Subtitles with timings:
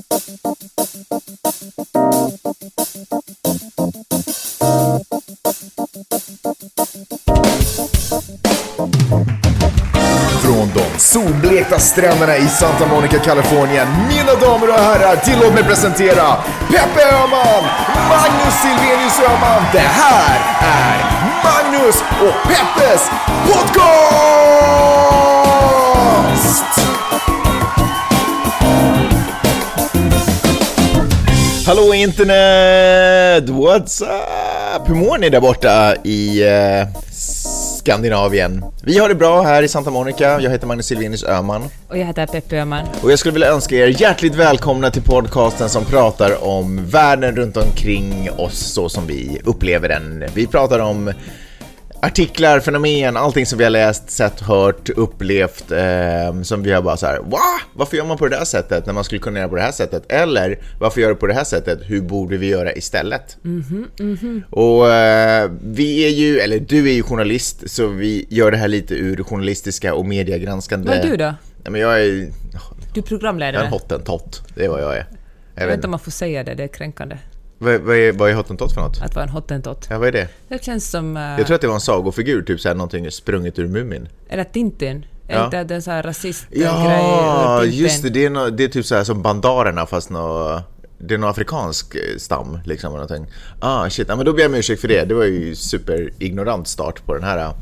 [0.00, 0.08] Från
[10.74, 13.88] de solblekta stränderna i Santa Monica, Kalifornien.
[14.08, 16.36] Mina damer och herrar, tillåt mig presentera
[16.68, 17.64] Peppe Öhman,
[18.08, 19.62] Magnus Silvenius Öhman.
[19.72, 21.04] Det här är
[21.44, 23.10] Magnus och Peppes
[23.46, 25.39] podcast!
[31.70, 33.48] Hallå internet!
[33.48, 34.88] What's up?
[34.88, 36.88] Hur mår ni där borta i eh,
[37.78, 38.64] Skandinavien?
[38.82, 40.40] Vi har det bra här i Santa Monica.
[40.40, 41.62] Jag heter Magnus Silvenius Öhman.
[41.88, 42.86] Och jag heter Peppe Öhman.
[43.02, 47.56] Och jag skulle vilja önska er hjärtligt välkomna till podcasten som pratar om världen runt
[47.56, 50.24] omkring oss så som vi upplever den.
[50.34, 51.12] Vi pratar om
[52.02, 56.96] artiklar, fenomen, allting som vi har läst, sett, hört, upplevt eh, som vi har bara
[56.96, 57.38] så här, va?
[57.74, 59.72] Varför gör man på det där sättet när man skulle kunna göra på det här
[59.72, 60.12] sättet?
[60.12, 61.78] Eller varför gör det på det här sättet?
[61.82, 63.36] Hur borde vi göra istället?
[64.50, 68.68] Och eh, vi är ju, eller du är ju journalist, så vi gör det här
[68.68, 70.88] lite ur journalistiska och mediegranskande...
[70.88, 71.34] Vad är du då?
[71.62, 73.68] Nej, men jag är, Du är jag är en programledare.
[73.68, 75.06] hottentott, det är vad jag är.
[75.54, 75.86] Jag Jag vet inte.
[75.86, 77.16] om man får säga det, det är kränkande.
[77.62, 79.02] Vad, vad är, vad är hottentott för något?
[79.02, 79.86] Att vara en hottentott.
[79.90, 80.28] Ja, vad är det?
[80.48, 81.16] Det känns som...
[81.16, 84.08] eh, Jag tror att det var en sagofigur, typ såhär någonting sprunget ur Mumin.
[84.28, 85.06] Eller Tintin.
[85.28, 85.34] Ja.
[85.36, 88.10] Är inte det en sån här rasistgrej Ja, just det.
[88.10, 90.60] Det är, nå- det är typ så här som bandarerna fast nå,
[90.98, 92.92] det är någon afrikansk eh, stam liksom.
[92.92, 93.26] Någonting.
[93.60, 95.04] Ah shit, ja, men då ber jag om ursäkt för det.
[95.04, 97.52] Det var ju superignorant start på den här.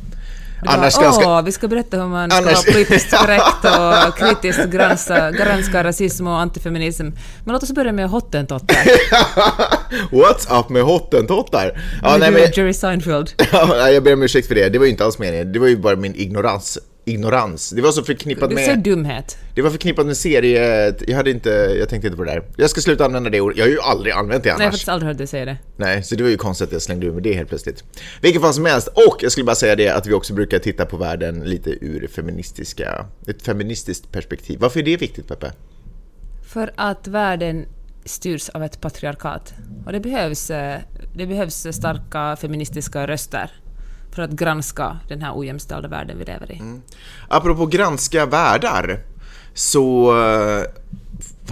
[0.66, 1.42] Annars Åh, ganska...
[1.42, 6.26] vi ska berätta hur man ska Annars- vara politiskt korrekt och kritiskt granska, granska rasism
[6.26, 7.04] och antifeminism.
[7.44, 8.76] Men låt oss börja med hottentottar.
[10.10, 11.80] What's up med hottentottar?
[12.02, 13.30] Ja, nej, men, Jerry Seinfeld.
[13.52, 14.68] ja, jag ber om ursäkt för det.
[14.68, 15.52] Det var ju inte alls meningen.
[15.52, 16.78] Det var ju bara min ignorans.
[17.08, 17.70] Ignorans.
[17.70, 18.64] Det var så förknippat med...
[18.64, 19.38] säger dumhet.
[19.54, 20.94] Det var förknippat med serie...
[21.06, 21.50] Jag hade inte...
[21.50, 22.42] Jag tänkte inte på det där.
[22.56, 23.58] Jag ska sluta använda det ordet.
[23.58, 24.58] Jag har ju aldrig använt det annars.
[24.58, 25.56] Nej, jag har faktiskt aldrig hört dig säga det.
[25.76, 27.84] Nej, så det var ju konstigt att jag slängde ur med det helt plötsligt.
[28.22, 30.86] Vilket fall som helst, och jag skulle bara säga det att vi också brukar titta
[30.86, 34.58] på världen lite ur feministiska, ett feministiskt perspektiv.
[34.60, 35.52] Varför är det viktigt Peppe?
[36.48, 37.66] För att världen
[38.04, 39.54] styrs av ett patriarkat.
[39.86, 40.80] Och det behövs, eh,
[41.14, 43.50] det behövs starka feministiska röster
[44.18, 46.62] för att granska den här ojämställda världen vi lever i.
[47.28, 49.00] Apropå granska världar,
[49.54, 50.62] så eh,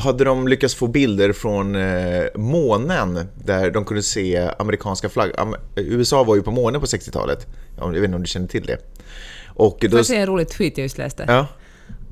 [0.02, 5.30] hade de lyckats få bilder från eh, månen där de kunde se amerikanska flagg.
[5.38, 7.46] Am- USA var ju på månen på 60-talet.
[7.78, 8.78] Ja, Jag vet inte om du känner till det.
[9.46, 9.96] Och Får då...
[9.96, 11.24] jag säga en rolig tweet jag just läste?
[11.28, 11.46] Ja.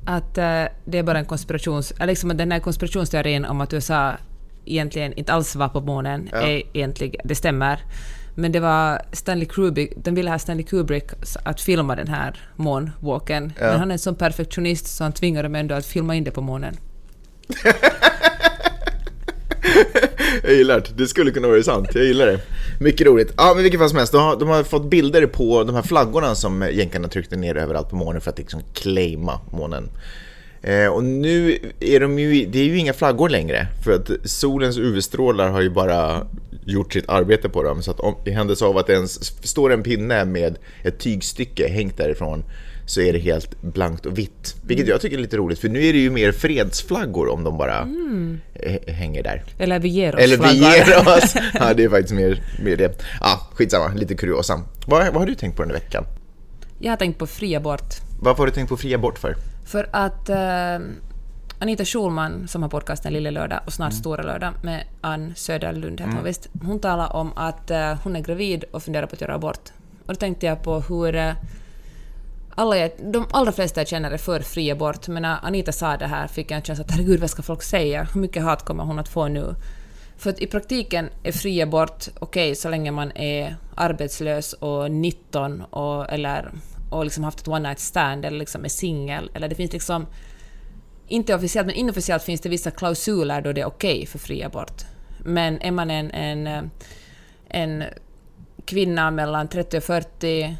[0.05, 1.93] Att eh, det är bara en konspirations...
[1.99, 4.11] Liksom den här konspirationsteorin om att USA
[4.65, 7.21] egentligen inte alls var på månen är egentligen...
[7.23, 7.79] Det stämmer.
[8.35, 11.03] Men det var Stanley Kubrick, de ville ha Stanley Kubrick
[11.43, 13.53] att filma den här månwalken.
[13.59, 16.31] Men han är en sån perfektionist så han tvingade dem ändå att filma in det
[16.31, 16.77] på månen.
[20.43, 20.89] Jag gillar det.
[20.97, 21.89] Det skulle kunna vara sant.
[21.93, 22.39] Jag gillar det.
[22.79, 23.33] Mycket roligt.
[23.37, 24.13] Ja, men vilket fall som helst.
[24.13, 27.89] De har, de har fått bilder på de här flaggorna som jänkarna tryckte ner överallt
[27.89, 29.89] på månen för att liksom claima månen.
[30.61, 33.67] Eh, och nu är de ju, det är ju inga flaggor längre.
[33.83, 36.27] För att solens UV-strålar har ju bara
[36.65, 37.83] gjort sitt arbete på dem.
[37.83, 41.67] Så att om, i händelse av att det ens står en pinne med ett tygstycke
[41.67, 42.43] hängt därifrån
[42.85, 44.55] så är det helt blankt och vitt.
[44.61, 47.57] Vilket jag tycker är lite roligt, för nu är det ju mer fredsflaggor om de
[47.57, 47.87] bara
[48.53, 49.43] eh, hänger där.
[49.57, 51.35] Eller vi ger oss Eller vi ger oss.
[51.53, 53.03] Ja, det är faktiskt mer, mer det.
[53.21, 54.61] Ja, skitsamma, lite kuriosa.
[54.87, 56.05] Vad, vad har du tänkt på den här veckan?
[56.79, 57.93] Jag har tänkt på fri abort.
[58.21, 59.35] Varför har du tänkt på fri abort för?
[59.65, 60.87] För att eh,
[61.59, 63.71] Anita Schulman, som har podcasten Lille Lördag och Mm.
[63.71, 68.15] snart Stora Lördag med Ann Söderlund, heter hon visst, hon talar om att eh, hon
[68.15, 69.69] är gravid och funderar på att göra abort.
[70.05, 71.33] Och då tänkte jag på hur eh,
[72.55, 75.97] alla jag, de allra flesta jag känner är för fri abort, men när Anita sa
[75.97, 78.07] det här fick jag en känsla att herregud, vad ska folk säga?
[78.13, 79.55] Hur mycket hat kommer hon att få nu?
[80.17, 85.61] För att i praktiken är fri abort okej så länge man är arbetslös och 19
[85.61, 86.51] och, eller,
[86.89, 89.31] och liksom haft ett one night stand eller liksom är singel.
[89.33, 90.05] Eller det finns liksom,
[91.07, 94.85] inte officiellt men inofficiellt finns det vissa klausuler då det är okej för fri abort.
[95.19, 96.63] Men är man en, en, eh,
[97.49, 97.83] en
[98.65, 100.57] kvinna mellan 30 och 40,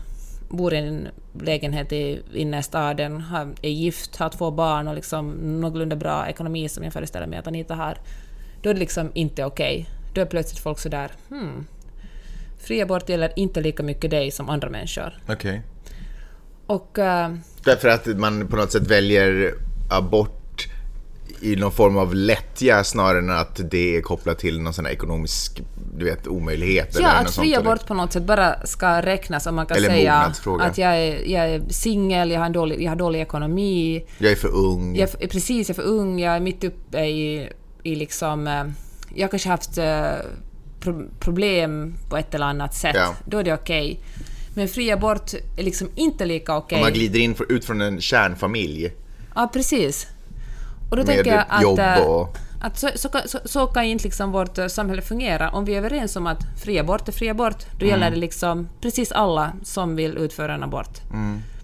[0.50, 1.08] bor i en
[1.42, 5.32] lägenhet i innerstaden, har, är gift, har två barn och liksom
[5.62, 7.98] någorlunda bra ekonomi som jag föreställer mig att Anita har,
[8.62, 9.90] då är det liksom inte okej.
[10.14, 11.66] Då är plötsligt folk sådär hmm,
[12.58, 15.18] fri abort gäller inte lika mycket dig som andra människor.
[15.30, 15.62] Okej.
[16.68, 17.34] Och eh,
[17.64, 19.54] Därför att man på något sätt väljer
[19.90, 20.68] abort
[21.42, 24.92] i någon form av lättja snarare än att det är kopplat till någon sån här
[24.92, 25.62] ekonomisk
[25.98, 26.98] du vet, omöjlighet.
[27.00, 29.90] Ja, eller att fri abort på något sätt bara ska räknas om man kan Eller
[29.90, 34.06] säga att jag är, jag är singel, jag, har dålig- jag har dålig ekonomi?
[34.18, 34.96] Jag är för ung.
[34.96, 37.50] jag är, precis, jag är för ung, jag är mitt uppe i
[37.84, 38.48] i liksom...
[38.48, 38.64] eh,
[39.16, 40.06] Jag kanske haft eh,
[40.80, 42.96] pro- problem på ett eller annat sätt.
[42.96, 43.16] Ja.
[43.26, 44.00] Då är det okej.
[44.56, 46.76] Men fri abort är liksom inte lika okej.
[46.76, 48.92] Om man glider in för, ut från en kärnfamilj
[49.36, 50.08] Ja, precis.
[50.90, 52.38] Och då med tänker jag att, eh, och...
[52.62, 55.50] att så, så, kan- så, så kan inte liksom vårt eh, samhälle fungera.
[55.50, 58.70] Om vi är överens om att fri abort är fri abort, då gäller det liksom
[58.82, 61.02] precis alla som vill utföra en abort.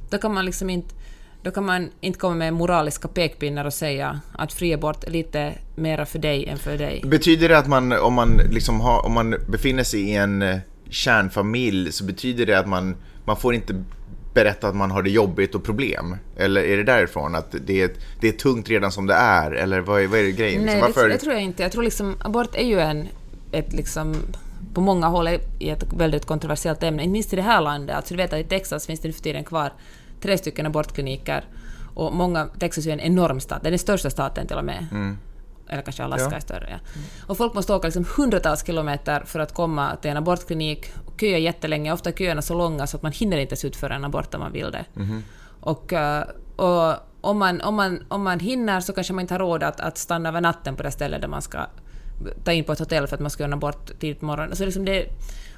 [0.09, 0.95] Då kan man liksom inte
[1.43, 5.53] då kan man inte komma med moraliska pekpinnar och säga att fri abort är lite
[5.75, 7.03] mera för dig än för dig.
[7.05, 10.57] Betyder det att man, om man, liksom har, om man befinner sig i en eh,
[10.89, 12.95] kärnfamilj, så betyder det att man,
[13.25, 13.83] man får inte
[14.33, 16.17] berätta att man har det jobbigt och problem?
[16.37, 19.51] Eller är det därifrån att det är, det är tungt redan som det är?
[19.51, 20.65] Eller vad är, vad är det grejen?
[20.65, 21.63] Nej, Liksom, det, det tror jag inte.
[21.63, 23.07] Jag tror liksom abort är ju en,
[23.51, 24.15] ett liksom,
[24.73, 27.95] på många håll är ett väldigt kontroversiellt ämne, inte minst i det här landet.
[27.95, 29.73] Alltså, du vet att i Texas finns det nu för tiden kvar
[30.21, 31.45] tre stycken abortkliniker
[31.93, 34.87] och många, Texas är en enorm stat, det är den största staten till och med.
[35.69, 36.35] Eller kanske Alaska Ja.
[36.35, 36.67] är större.
[36.71, 36.77] Ja.
[37.27, 40.91] Och folk måste åka liksom hundratals kilometer för att komma till en abortklinik
[41.21, 41.93] köa jättelänge.
[41.93, 44.39] Ofta är köerna så långa så att man hinner inte ens utföra en abort om
[44.39, 44.85] man vill det.
[45.59, 46.23] Och, eh,
[46.55, 49.79] och om, man, om, man, om man hinner så kanske man inte har råd att,
[49.79, 51.65] att stanna över natten på det stället där man ska
[52.43, 54.55] ta in på ett hotell för att man ska göra en abort tidigt på morgonen.
[54.55, 55.05] Så liksom det,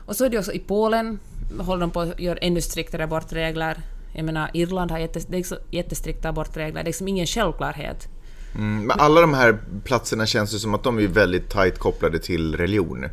[0.05, 1.19] och så är det också i Polen,
[1.59, 3.77] håller de på att göra ännu striktare abortregler.
[4.15, 6.73] Jag menar, Irland har jättes, det är så jättestrikta abortregler.
[6.73, 8.07] Det är liksom ingen självklarhet.
[8.55, 12.19] Mm, men alla de här platserna känns ju som att de är väldigt tajt kopplade
[12.19, 13.05] till religion.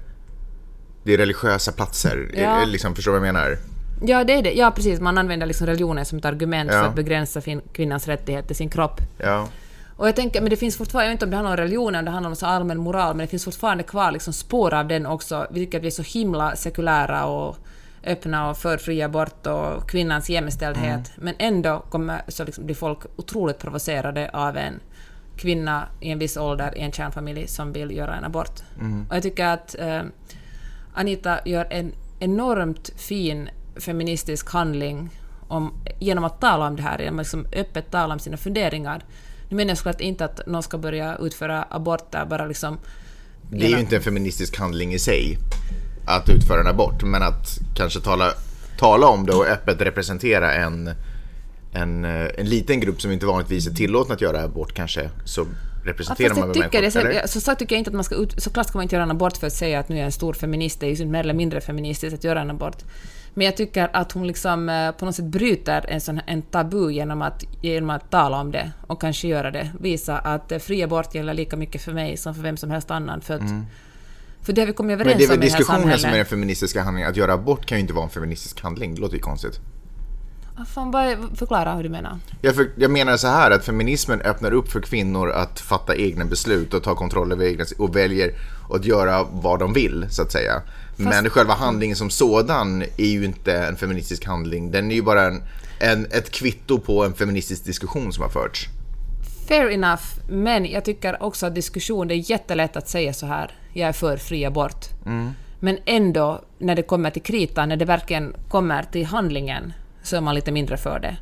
[1.02, 2.41] Det är religiösa platser, Ja.
[2.62, 3.58] är- liksom, förstår du vad jag menar?
[4.06, 4.52] Ja, det är det.
[4.52, 5.00] Ja, precis.
[5.00, 6.81] Man använder liksom religionen som ett argument Ja.
[6.81, 7.41] för att begränsa
[7.73, 9.00] kvinnans rättighet till sin kropp.
[9.19, 9.49] Ja.
[9.97, 11.94] Och jag tänker, men det finns fortfarande, jag vet inte om det handlar om religion
[11.94, 14.88] eller det handlar om så allmän moral, men det finns fortfarande kvar liksom spår av
[14.88, 15.47] den också.
[15.50, 17.56] Vi tycker att vi är så himla sekulära och
[18.06, 21.11] öppna och för fri abort och kvinnans jämställdhet.
[21.17, 24.75] Men ändå kommer, så liksom blir folk otroligt provocerade av en
[25.37, 28.61] kvinna i en viss ålder i en kärnfamilj som vill göra en abort.
[29.08, 30.00] Och jag tycker att eh,
[30.94, 35.10] Anita gör en enormt fin feministisk handling
[35.48, 39.04] om, genom att tala om det här, genom att liksom öppet tala om sina funderingar.
[39.48, 42.78] Nu menar jag såklart inte att någon ska börja utföra aborter bara liksom...
[43.50, 45.38] Det är ju genom- inte en feministisk handling i sig
[46.06, 48.32] att utföra en abort, men att kanske tala,
[48.78, 50.90] tala om det och öppet representera en,
[51.72, 55.46] en, eh, en liten grupp som inte vanligtvis är tillåten att göra abort kanske, så
[55.84, 58.14] representerar fast man väl tycker det, så, så sagt tycker jag inte att man ska
[58.14, 60.06] ut, såklart ska man inte göra en abort för att säga att nu är jag
[60.06, 62.76] en stor feminist, det är ju mer eller mindre feministiskt att göra en abort.
[63.34, 66.90] Men jag tycker att hon liksom eh, på något sätt bryter en, sån, en tabu
[66.92, 69.70] genom att, genom att tala om det och kanske göra det.
[69.80, 72.90] Visa att eh, fri abort gäller lika mycket för mig som för vem som helst
[72.90, 73.20] annan.
[73.20, 73.42] För, att,
[74.42, 75.28] för det har vi kommit överens Mm.
[75.28, 76.18] Men det är väl om i det här diskussionen som är samhället.
[76.18, 77.10] den feministiska handlingen.
[77.10, 79.60] Att göra abort kan ju inte vara en feministisk handling, det låter ju konstigt.
[80.66, 82.18] Fan, är- förklara hur du menar.
[82.42, 86.24] Jag, för, jag menar så här att feminismen öppnar upp för kvinnor att fatta egna
[86.24, 88.32] beslut och ta kontroll över egna och väljer
[88.70, 90.62] att göra vad de vill så att säga.
[90.96, 94.70] Men själva handlingen som sådan är ju inte en feministisk handling.
[94.70, 95.42] Den är ju bara en,
[95.80, 98.66] en, ett kvitto på en feministisk diskussion som har förts.
[99.48, 103.50] Fair enough, men jag tycker också att diskussion, det är jättelätt att säga så här,
[103.72, 104.86] jag är för fri abort.
[105.60, 109.72] Men ändå, när det kommer till kritan, när det verkligen kommer till handlingen,
[110.02, 111.17] så är man lite mindre för det.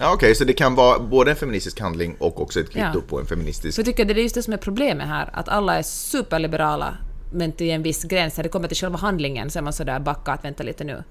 [0.00, 3.00] Ja, Okej, så det kan vara både en feministisk handling och också ett kvitto Ja.
[3.08, 3.74] på en feministisk...
[3.74, 5.82] Så jag tycker att det är just det som är problemet här, att alla är
[5.82, 6.94] superliberala,
[7.32, 8.36] men till en viss gräns.
[8.36, 11.04] När det kommer till själva handlingen så är man sådär backa att vänta lite nu.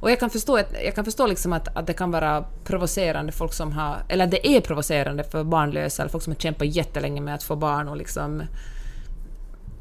[0.00, 3.52] Och jag kan förstå, jag kan förstå liksom att, att det kan vara provocerande folk
[3.52, 7.34] som har, eller det är provocerande för barnlösa, eller folk som har kämpat jättelänge med
[7.34, 8.42] att få barn och liksom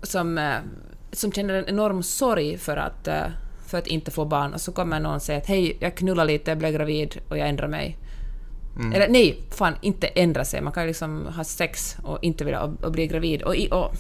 [0.04, 0.54] som, eh,
[1.12, 3.24] som känner en enorm sorg för att, eh,
[3.70, 6.52] för att inte få barn och så kommer någon säga att hej, jag knullar lite,
[6.52, 7.98] jag blev gravid och jag ändrar mig.
[8.94, 10.62] Eller nej, fan inte ändra sig.
[10.62, 13.42] Man kan ju liksom ha sex och inte vilja och, och bli gravid.
[13.42, 13.92] Och, och,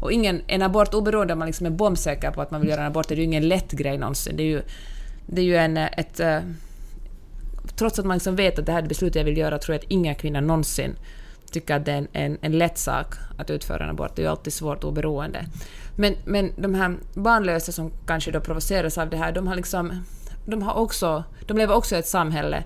[0.00, 2.80] och ingen, en abort, oberoende om man liksom är bombsäker på att man vill göra
[2.80, 4.36] en abort, det är ju ingen lätt grej någonsin.
[4.36, 4.62] Det är ju,
[5.26, 6.20] det är ju en, ett...
[6.20, 6.38] eh,
[7.76, 9.84] Trots att man liksom vet att det här är beslutet jag vill göra, tror jag
[9.84, 10.96] att inga kvinnor någonsin
[11.50, 14.16] tycker att det är en, en, en lätt sak att utföra en abort.
[14.16, 15.46] Det är ju alltid svårt oberoende.
[15.96, 20.04] Men, men de här barnlösa som kanske då provoceras av det här, de har liksom...
[20.46, 21.24] De har också...
[21.46, 22.64] De lever också i ett samhälle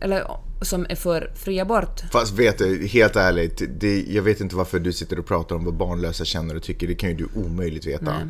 [0.00, 0.26] eller,
[0.62, 2.00] som är för fri abort.
[2.12, 5.64] Fast vet du, helt ärligt, det, jag vet inte varför du sitter och pratar om
[5.64, 6.86] vad barnlösa känner och tycker.
[6.86, 8.04] Det kan ju du omöjligt veta.
[8.04, 8.26] Nej.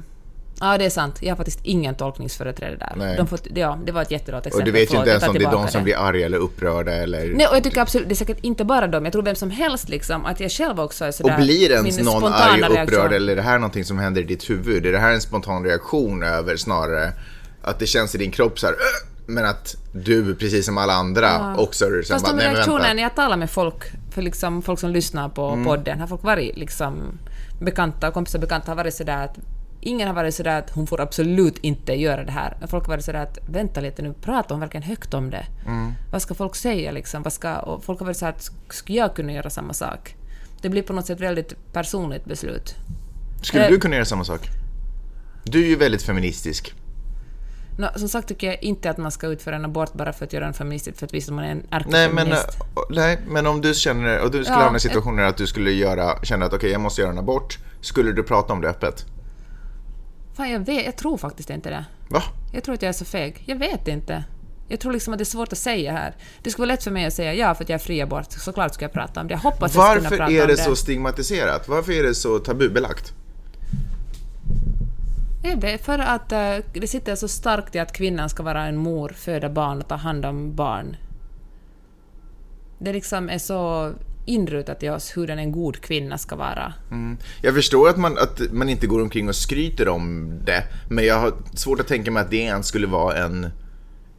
[0.61, 1.19] Ja, det är sant.
[1.23, 2.93] Jag har faktiskt ingen tolkningsföreträde där.
[2.97, 3.17] Nej.
[3.17, 4.69] De får, ja, det var ett jättedåligt exempel.
[4.69, 6.93] Och du vet ju inte ens om det är de som blir arga eller upprörda
[6.93, 7.27] eller...
[7.35, 9.05] Nej, och jag tycker absolut, det är säkert inte bara dem.
[9.05, 11.37] Jag tror vem som helst liksom, att jag själv också är Och sådär...
[11.37, 13.13] blir ens någon arg och upprörd reaktion.
[13.13, 14.87] eller är det här någonting som händer i ditt huvud?
[14.87, 17.13] Är det här en spontan reaktion över snarare
[17.63, 18.79] att det känns i din kropp så här, "Äh,
[19.31, 21.57] Men att du, precis som alla andra, Ja.
[21.57, 22.95] också Fast bara, de nej reaktionerna vänta.
[22.95, 25.65] när jag talar med folk, för liksom folk som lyssnar på Mm.
[25.65, 27.19] podden, har folk varit liksom
[27.61, 29.37] bekanta, kompisar bekanta har varit sådär att
[29.81, 32.57] ingen har varit sådär att hon får absolut inte göra det här.
[32.71, 35.47] Folk har varit sådär att vänta lite nu, pratar hon verkligen högt om det?
[35.67, 35.93] Mm.
[36.13, 37.23] Vad ska folk säga liksom?
[37.23, 40.15] Vad ska, och folk har varit såhär att skulle jag kunna göra samma sak?
[40.63, 42.75] Det blir på något sätt väldigt personligt beslut.
[43.43, 43.71] Skulle Eh.
[43.71, 44.49] du kunna göra samma sak?
[45.45, 46.75] Du är ju väldigt feministisk.
[47.79, 50.33] Nå, som sagt tycker jag inte att man ska utföra en abort bara för att
[50.33, 51.81] göra en feministisk, för att visa att man är en Nej
[52.13, 52.61] men, ärkefeminist.
[52.61, 55.47] äh, nej, men om du känner, och du skulle Ja, hamna i situationer att du
[55.47, 57.59] skulle göra, känna att okej, jag måste göra en abort.
[57.81, 59.07] Skulle du prata om det öppet?
[60.39, 61.85] Fan, jag, vet, jag tror faktiskt inte det.
[62.09, 62.23] Va?
[62.53, 63.43] Jag tror att jag är så feg.
[63.47, 64.25] Jag vet inte.
[64.69, 66.15] Jag tror liksom att det är svårt att säga här.
[66.43, 68.33] Det skulle vara lätt för mig att säga ja för att jag är fri abort.
[68.33, 69.35] Såklart ska jag prata om det.
[69.35, 70.63] Jag hoppas jag ska kunna Varför prata är det det.
[70.63, 71.69] så stigmatiserat?
[71.69, 73.13] Varför är det så tabubelagt?
[75.43, 79.09] Är för att eh, det sitter så starkt i att kvinnan ska vara en mor,
[79.09, 80.97] föda barn och ta hand om barn.
[82.79, 83.93] Det liksom är så
[84.29, 86.73] inrutat i oss hur en god kvinna ska vara.
[86.91, 87.17] Mm.
[87.43, 91.19] Jag förstår att man, att man inte går omkring och skryter om det, men jag
[91.19, 93.51] har svårt att tänka mig att det ens skulle vara en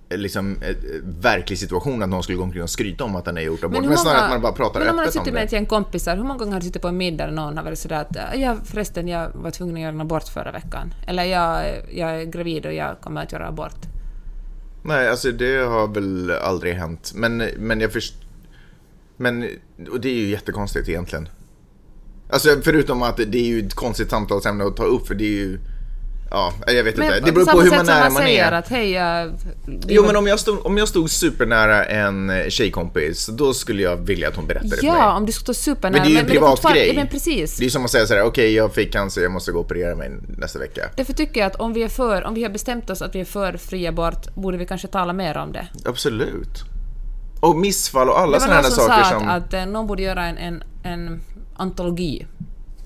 [0.10, 0.76] liksom, eh,
[1.22, 3.86] verklig situation att någon skulle gå omkring och skryta om att den har gjort abort.
[3.86, 5.46] Men, snarare att man bara pratar men om man har öppet om suttit med det.
[5.46, 7.64] ett gäng kompisar, hur många gånger har du suttit på en middag och någon har
[7.64, 10.94] varit sådär att "Ja, jag förresten, jag var tvungen att göra en abort förra veckan.
[11.08, 13.86] Eller jag, jag är gravid och jag kommer att göra abort.
[14.84, 17.12] Nej, alltså det har väl aldrig hänt.
[17.16, 18.14] Men, men jag först...
[19.20, 19.50] Men,
[19.92, 21.30] och det är ju jättekonstigt egentligen.
[22.30, 25.38] Alltså förutom att det är ju ett konstigt samtalsämne att ta upp för det är
[25.38, 25.60] ju...
[26.32, 27.20] Ja, jag vet inte.
[27.20, 28.52] Det beror på hur man nära man man säger är.
[28.52, 29.34] att hej, jag...
[29.88, 34.28] Jo, men om jag, stod, om jag stod supernära en tjejkompis, då skulle jag vilja
[34.28, 34.96] att hon berättade för mig.
[34.96, 36.02] Ja, om du skulle stå supernära.
[36.02, 36.90] Men det är ju en är privat fortfarande- grej.
[36.90, 37.58] Ja, men precis.
[37.58, 39.96] Det är som att säga såhär, okej jag fick cancer, jag måste gå och operera
[39.96, 40.90] mig nästa vecka.
[40.96, 43.20] Därför tycker jag att om vi, är för, om vi har bestämt oss att vi
[43.20, 45.68] är för fri abort, borde vi kanske tala mer om det.
[45.86, 46.64] Absolut.
[47.40, 49.28] Och missfall och alla Det sådana här som saker sa som...
[49.28, 51.22] att, att eh, någon borde göra en, en, en
[51.56, 52.28] antologi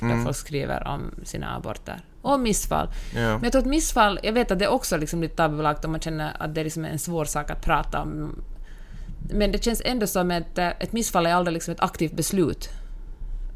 [0.04, 0.18] Mm.
[0.18, 2.02] där folk skriver om sina aborter.
[2.22, 2.90] Och missfall.
[3.16, 3.20] Ja.
[3.22, 5.92] Men jag tror att missfall, jag vet att det är också liksom lite tabubelagt om
[5.92, 8.36] man känner att det är liksom en svår sak att prata om.
[9.30, 12.70] Men det känns ändå som att eh, ett missfall är aldrig liksom ett aktivt beslut.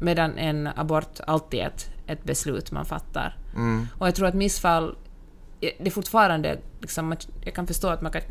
[0.00, 3.36] Medan en abort alltid är ett, ett beslut man fattar.
[3.54, 3.88] Mm.
[3.98, 4.96] Och jag tror att missfall,
[5.60, 8.22] eh, det är fortfarande, liksom, jag kan förstå att man kan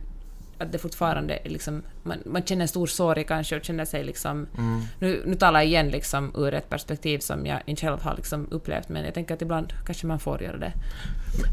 [0.58, 4.48] att det fortfarande är liksom, man, man känner stor sorg kanske och känner sig liksom...
[4.58, 4.82] Mm.
[5.00, 8.48] Nu, nu talar jag igen liksom ur ett perspektiv som jag inte själv har liksom
[8.52, 10.74] upplevt, men jag tänker att ibland kanske man får göra det.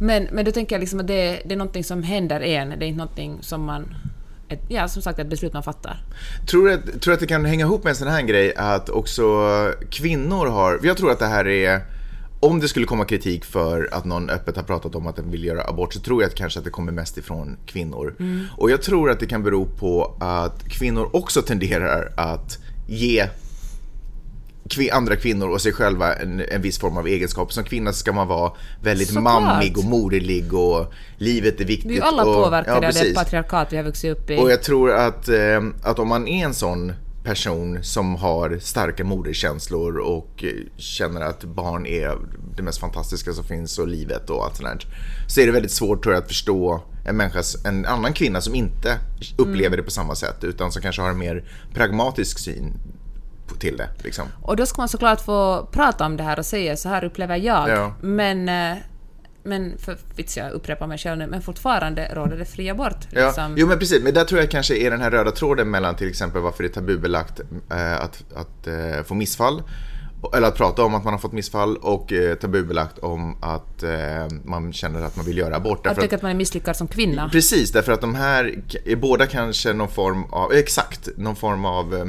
[0.00, 2.84] Men, men då tänker jag liksom att det, det är någonting som händer en, det
[2.84, 3.94] är inte någonting som man...
[4.49, 5.96] Ett, ja, som sagt, ett beslut man fattar.
[6.50, 8.88] Tror du, att, tror att det kan hänga ihop med en sån här grej att
[8.88, 9.25] också
[9.90, 10.80] kvinnor har...
[10.82, 11.80] Jag tror att det här är...
[12.44, 15.44] Om det skulle komma kritik för att någon öppet har pratat om att den vill
[15.44, 18.14] göra abort så tror jag att kanske att det kommer mest ifrån kvinnor.
[18.56, 23.28] Och jag tror att det kan bero på att kvinnor också tenderar att ge
[24.92, 27.52] andra kvinnor och sig själva en, en viss form av egenskap.
[27.52, 29.42] Som kvinna ska man vara väldigt Såklart.
[29.42, 31.90] mammig och moderlig och livet är viktigt.
[31.90, 34.38] Vi är alla och, påverkade ja, av det patriarkat vi har vuxit upp i.
[34.38, 36.92] Och jag tror att, eh, att om man är en sån
[37.24, 42.18] person som har starka moderskänslor och eh, känner att barn är
[42.56, 44.86] det mest fantastiska som finns och livet och allt sånt där,
[45.28, 48.54] så är det väldigt svårt tror jag att förstå en, människas, en annan kvinna som
[48.54, 48.98] inte
[49.36, 49.76] upplever Mm.
[49.76, 52.72] det på samma sätt utan som kanske har en mer pragmatisk syn
[53.46, 53.88] på- till det.
[54.04, 54.28] Liksom.
[54.42, 57.36] Och då ska man såklart få prata om det här och säga så här upplever
[57.36, 57.68] jag.
[57.68, 57.94] Ja.
[58.00, 58.78] Men, eh,
[59.44, 62.96] men för vits jag upprepar mig själv nu, men fortfarande råder det fri abort.
[63.10, 63.54] Ja, Liksom.
[63.56, 66.08] jo men precis, men där tror jag kanske är den här röda tråden mellan till
[66.08, 69.62] exempel varför det är tabubelagt eh, att, att eh, få missfall
[70.36, 73.90] eller att prata om att man har fått missfall och eh, tabubelagt om att eh,
[74.44, 75.86] man känner att man vill göra abort.
[75.86, 77.28] Att tycka att man är misslyckad som kvinna.
[77.28, 81.94] Precis, därför att de här är båda kanske någon form av, exakt, någon form av
[81.94, 82.04] eh,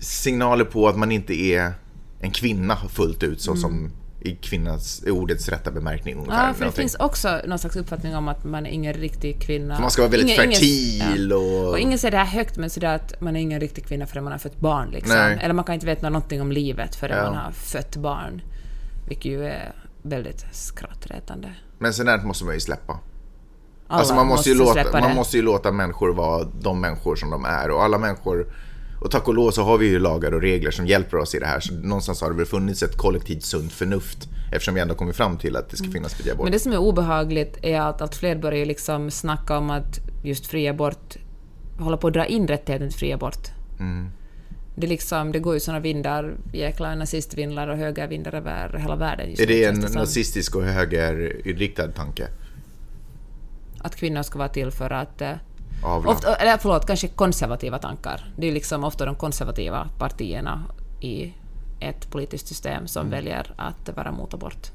[0.00, 1.72] signaler på att man inte är
[2.20, 3.90] en kvinna fullt ut så som
[4.26, 6.34] i kvinnas, i ordets rätta bemärkning ungefär.
[6.46, 6.82] Ja, för det Någonting.
[6.82, 9.80] finns också någon slags uppfattning om att man är ingen riktig kvinna.
[9.80, 11.36] Man ska vara väldigt Ingen- ingen- fertil ja.
[11.36, 11.68] och...
[11.70, 14.24] Och ingen säger det här högt, men sådär att man är ingen riktig kvinna förrän
[14.24, 14.90] man har fött barn.
[14.90, 15.16] Liksom.
[15.16, 15.38] Nej.
[15.42, 17.24] Eller man kan inte veta någonting om livet förrän Ja.
[17.24, 18.42] man har fött barn.
[19.08, 21.48] Vilket ju är väldigt skrattretande.
[21.78, 22.92] Men där måste man ju släppa.
[23.88, 27.30] Alla Alltså man måste, ju låta, man måste ju låta människor vara de människor som
[27.30, 28.46] de är och alla människor
[29.00, 31.38] och tack och lov så har vi ju lagar och regler som hjälper oss i
[31.38, 34.94] det här så någonstans har det väl funnits ett kollektivt sunt förnuft eftersom vi ändå
[34.94, 36.44] kommit fram till att det ska finnas fri abort.
[36.44, 40.46] Men det som är obehagligt är att allt fler börjar liksom snacka om att just
[40.46, 41.16] fri abort
[41.78, 43.48] håller på att dra in rättigheten till fri abort.
[43.80, 44.10] Mm.
[44.76, 49.30] Det, liksom, det går ju såna vindar, jäkla nazistvindar och högervindar över hela världen.
[49.30, 52.28] just Är det en nazistisk och högerinriktad tanke?
[53.78, 55.22] Att kvinnor ska vara till för att
[55.82, 56.06] eh.
[56.08, 58.24] Ofta, eller förlåt, kanske konservativa tankar.
[58.36, 60.64] Det är liksom ofta de konservativa partierna
[61.00, 61.32] i
[61.80, 64.70] ett politiskt system som väljer att vara mot abort.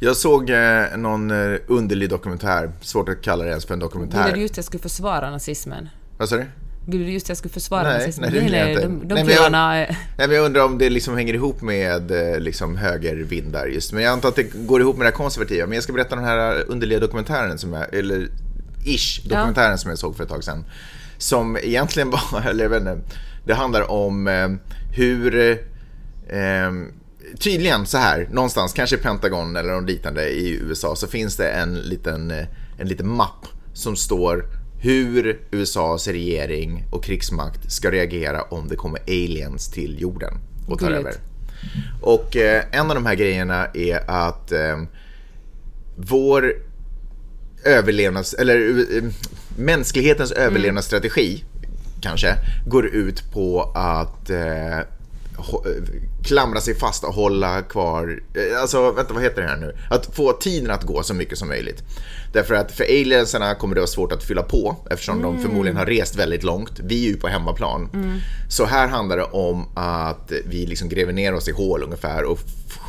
[0.00, 3.86] Jag såg eh, någon eh, underlig dokumentär, svårt att kalla det ens för en Ville
[3.88, 4.32] dokumentär.
[4.34, 5.88] du just att jag skulle försvara nazismen?
[6.18, 6.46] Vad sa du?
[6.86, 8.32] Ville du just att jag skulle försvara Nej, nazismen?
[8.32, 8.82] nej, jag inte.
[8.82, 12.10] De, de Nej, men jag- Nej, men jag undrar om det liksom hänger ihop med
[12.34, 13.92] eh, liksom högervindar just.
[13.92, 15.66] Men jag antar att det går ihop med det här konservativa.
[15.66, 18.28] Men jag ska berätta den här underliga dokumentären som jag, eller
[18.84, 20.64] ish, dokumentären som jag såg för ett tag sedan.
[21.18, 23.00] Som egentligen bara, eller jag vet inte,
[23.44, 24.48] det handlar om eh,
[24.94, 25.36] hur
[26.28, 26.70] eh,
[27.38, 31.50] Tydligen så här, någonstans, kanske i Pentagon eller något liknande i USA, så finns det
[31.50, 32.46] en liten, eh,
[32.78, 34.44] en liten mapp som står
[34.80, 40.34] hur USAs regering och krigsmakt ska reagera om det kommer aliens till jorden
[40.68, 41.06] och tar Gulligt.
[41.06, 41.20] över.
[42.00, 44.82] Och eh, en av de här grejerna är att eh,
[45.96, 46.52] vår
[47.64, 49.02] överlevnads, eller eh,
[49.56, 51.44] mänsklighetens överlevnadsstrategi
[52.00, 52.34] kanske
[52.66, 54.84] går ut på att eh, eh,
[56.24, 59.76] klamra sig fast och hålla kvar, eh, alltså vänta vad heter det här nu?
[59.90, 61.82] Att få tiden att gå så mycket som möjligt.
[62.32, 65.86] Därför att för aliensarna kommer det vara svårt att fylla på eftersom de förmodligen har
[65.86, 66.80] rest väldigt långt.
[66.84, 67.88] Vi är ju på hemmaplan.
[68.48, 72.38] Så här handlar det om att vi liksom gräver ner oss i hål ungefär och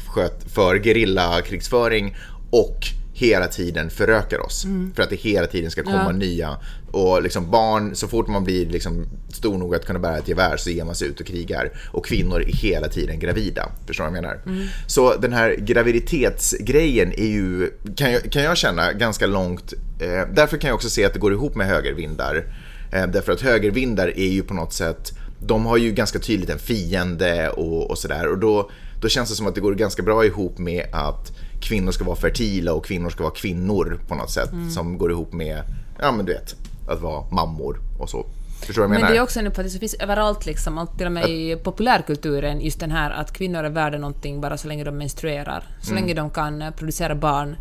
[0.08, 2.18] sköt för gerillakrigsföring
[2.52, 4.66] och hela tiden förökar oss.
[4.96, 6.12] För att det hela tiden ska komma Ja.
[6.12, 6.58] nya.
[6.92, 10.58] Och liksom barn, så fort man blir liksom stor nog att kunna bära ett gevär
[10.58, 11.72] så ger man sig ut och krigar.
[11.92, 13.72] Och kvinnor är hela tiden gravida.
[13.88, 14.66] Förstår du vad jag menar?
[14.88, 19.74] Så den här graviditetsgrejen är ju, kan jag, kan jag känna, ganska långt.
[20.00, 22.44] Eh, därför kan jag också se att det går ihop med högervindar.
[22.92, 26.60] Eh, därför att högervindar är ju på något sätt, de har ju ganska tydligt en
[26.60, 28.28] fiende och, och sådär.
[28.28, 28.70] Och då,
[29.02, 32.16] då känns det som att det går ganska bra ihop med att kvinnor ska vara
[32.16, 34.50] fertila och kvinnor ska vara kvinnor på något sätt.
[34.74, 35.64] Som går ihop med,
[36.02, 36.56] ja men du vet,
[36.88, 38.26] att vara mammor och så.
[38.66, 39.12] Förstår jag Men menar?
[39.12, 42.62] det är också en uppfattning som finns överallt, liksom, allt till och med i populärkulturen,
[42.62, 45.64] just den här att kvinnor är värda någonting bara så länge de menstruerar.
[45.82, 46.04] Så Mm.
[46.04, 47.56] länge de kan eh, producera barn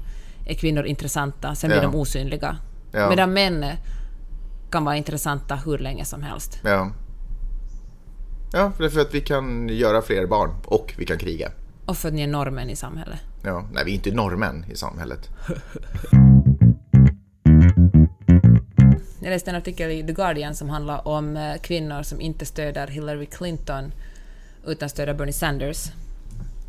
[0.46, 1.82] är kvinnor intressanta, sen blir Ja.
[1.88, 2.56] de osynliga.
[2.92, 3.08] Ja.
[3.10, 3.64] Medan män
[4.70, 6.58] kan vara intressanta hur länge som helst.
[6.64, 6.90] Ja.
[8.52, 11.50] Ja, för att vi kan göra fler barn och vi kan kriga.
[11.88, 13.18] Och för att ni är normen i samhället.
[13.42, 15.28] Ja, nej, vi är inte norrmän i samhället.
[19.20, 22.86] Jag läste en artikel i The Guardian som handlar om eh, kvinnor som inte stöder
[22.86, 23.92] Hillary Clinton
[24.66, 25.86] utan stöder Bernie Sanders.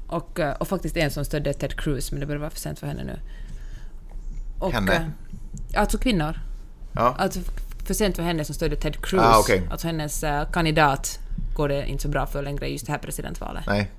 [0.07, 2.79] Och, eh, och faktiskt en som stödde Ted Cruz, men det börjar vara för sent
[2.79, 3.19] för henne nu.
[4.59, 4.95] Och, Henne?
[4.95, 6.39] eh, Alltså kvinnor.
[6.91, 7.15] Ja.
[7.17, 7.39] Alltså
[7.85, 9.21] för sent för henne som stödde Ted Cruz.
[9.23, 9.67] Ah, okej.
[9.71, 11.19] Alltså hennes kandidat
[11.55, 13.63] går det inte så bra för längre i just det här presidentvalet.
[13.67, 13.91] Nej.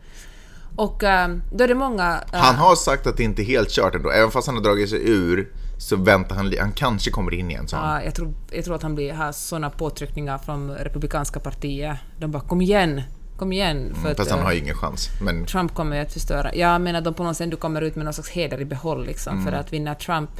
[0.80, 2.20] Och eh, då är det många...
[2.32, 4.10] eh, Han har sagt att det inte är helt kört ändå.
[4.10, 7.68] Även fast han har dragit sig ur så väntar han, han kanske kommer in igen,
[7.68, 7.94] sa han.
[7.94, 11.96] Ja, jag, tror, jag tror att han blir, har såna påtryckningar från republikanska partiet.
[12.18, 13.02] De bara kom igen,
[13.38, 13.94] kom igen.
[14.02, 15.08] För att, Fast han eh, har ju ingen chans.
[15.22, 16.54] Men Trump kommer ju att förstöra.
[16.54, 19.06] Jag menar de på något sätt ändå kommer ut med någon slags heder i behåll
[19.06, 19.32] liksom.
[19.32, 19.44] Mm.
[19.46, 20.30] För att vinna Trump,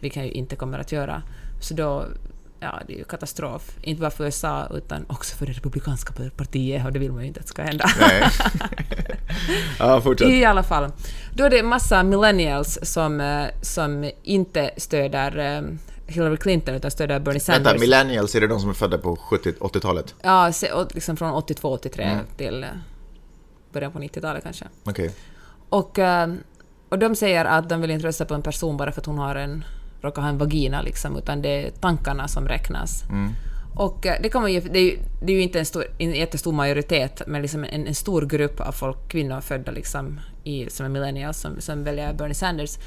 [0.00, 1.22] vilket han ju inte kommer att göra,
[1.60, 2.04] så då
[2.62, 3.76] Ja, det är ju katastrof.
[3.82, 7.28] Inte bara för USA, utan också för det republikanska partiet, och det vill man ju
[7.28, 7.90] inte att ska hända.
[8.00, 8.30] nej.
[9.78, 10.28] ja, fortsätt.
[10.28, 10.92] I alla fall.
[11.34, 15.62] Då är det massa millennials som, eh, som inte stöder eh,
[16.06, 17.66] Hillary Clinton, utan stöder Bernie Sanders.
[17.66, 20.14] Vänta, millennials, är det de som är födda på 70 80-talet?
[20.22, 22.24] Ja, och liksom från 82-83 Mm.
[22.36, 22.70] till eh,
[23.72, 24.64] början på 90-talet kanske.
[24.84, 25.14] Okej.
[25.68, 26.32] Och, eh,
[26.88, 29.18] och de säger att de vill inte rösta på en person bara för att hon
[29.18, 29.64] har en,
[30.02, 33.04] råkar ha en vagina, liksom, utan det är tankarna som räknas.
[33.74, 35.84] Och eh, det, kan man ju, det, är ju, det är ju inte en, stor,
[35.98, 40.70] en jättestor majoritet, men liksom en, en stor grupp av folk, kvinnor födda liksom i,
[40.70, 42.78] som är millennials, som, som väljer Bernie Sanders.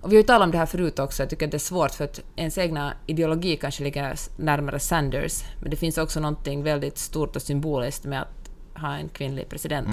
[0.00, 1.58] Och vi har ju talat om det här förut också, jag tycker att det är
[1.58, 6.62] svårt för att ens egna ideologi kanske ligger närmare Sanders, men det finns också någonting
[6.62, 8.50] väldigt stort och symboliskt med att
[8.80, 9.88] ha en kvinnlig president.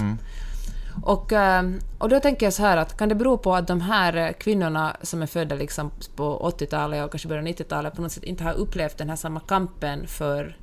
[1.01, 1.63] Och, eh,
[1.97, 4.97] och då tänker jag så här att kan det bero på att de här kvinnorna
[5.01, 8.43] som är födda liksom på 80-talet och kanske början av 90-talet på något sätt inte
[8.43, 10.57] har upplevt den här samma kampen för...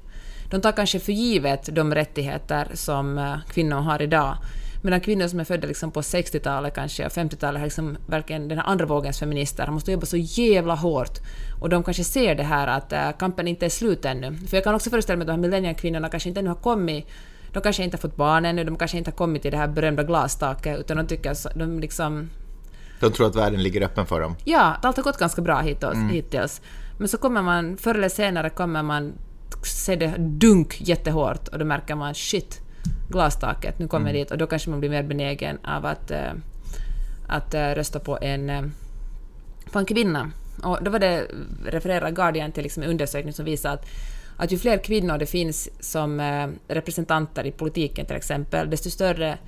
[0.50, 4.36] De tar kanske för givet de rättigheter som eh, kvinnor har idag.
[4.82, 8.58] Medan kvinnor som är födda liksom på 60-talet kanske och 50-talet har liksom verkligen den
[8.58, 11.18] här andra vågens feminister, de måste jobba så jävla hårt.
[11.60, 14.36] Och de kanske ser det här att eh, kampen inte är slut ännu.
[14.48, 17.06] För jag kan också föreställa mig att de här millenniekvinnorna kanske inte ännu har kommit
[17.52, 19.68] de kanske inte har fått barn ännu, de kanske inte har kommit till det här
[19.68, 22.30] berömda glastaket, utan de tycker så, de liksom...
[23.00, 24.36] De tror att världen ligger öppen för dem.
[24.44, 25.98] Ja, allt har gått ganska bra hittills.
[26.10, 26.60] hittills.
[26.98, 29.12] Men så kommer man, förr eller senare kommer man
[29.64, 32.60] se det dunk jättehårt och då märker man shit,
[33.08, 36.32] glastaket, nu kommer dit och då kanske man blir mer benägen av att, eh,
[37.26, 38.62] att eh, rösta på en, eh,
[39.72, 40.30] på en kvinna.
[40.62, 41.26] Och då var det,
[41.66, 43.86] refererar Guardian till liksom en undersökning som visar att,
[44.40, 49.38] att ju fler kvinnor det finns som eh, representanter i politiken till exempel, desto större,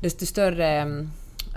[0.00, 0.80] desto större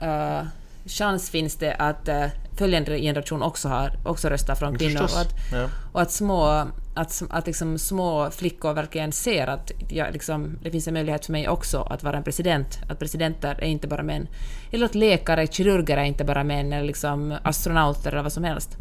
[0.01, 0.43] eh,
[0.85, 2.25] chans finns det att uh,
[2.57, 5.03] följande generation också, har, också röstar från kvinnor.
[5.03, 5.69] Och att, Ja.
[5.91, 10.87] och att små, att, att liksom små flickor verkligen ser att ja, liksom, det finns
[10.87, 12.79] en möjlighet för mig också att vara en president.
[12.89, 14.27] Att presidenter är inte bara män.
[14.71, 18.77] Eller att läkare, kirurger är inte bara män, eller liksom astronauter eller vad som helst.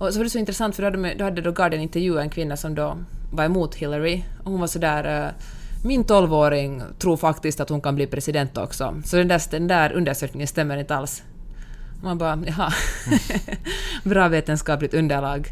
[0.00, 2.30] Och så var det så intressant för då hade, då hade då Guardian intervjuat en
[2.30, 2.98] kvinna som då
[3.30, 4.22] var emot Hillary.
[4.44, 5.32] Och hon var sådär eh,
[5.84, 9.02] min tolvåring tror faktiskt att hon kan bli president också.
[9.04, 11.22] Så den där, den där undersökningen stämmer inte alls.
[12.02, 12.72] Man bara, jaha.
[14.04, 15.48] Bra vetenskapligt underlag.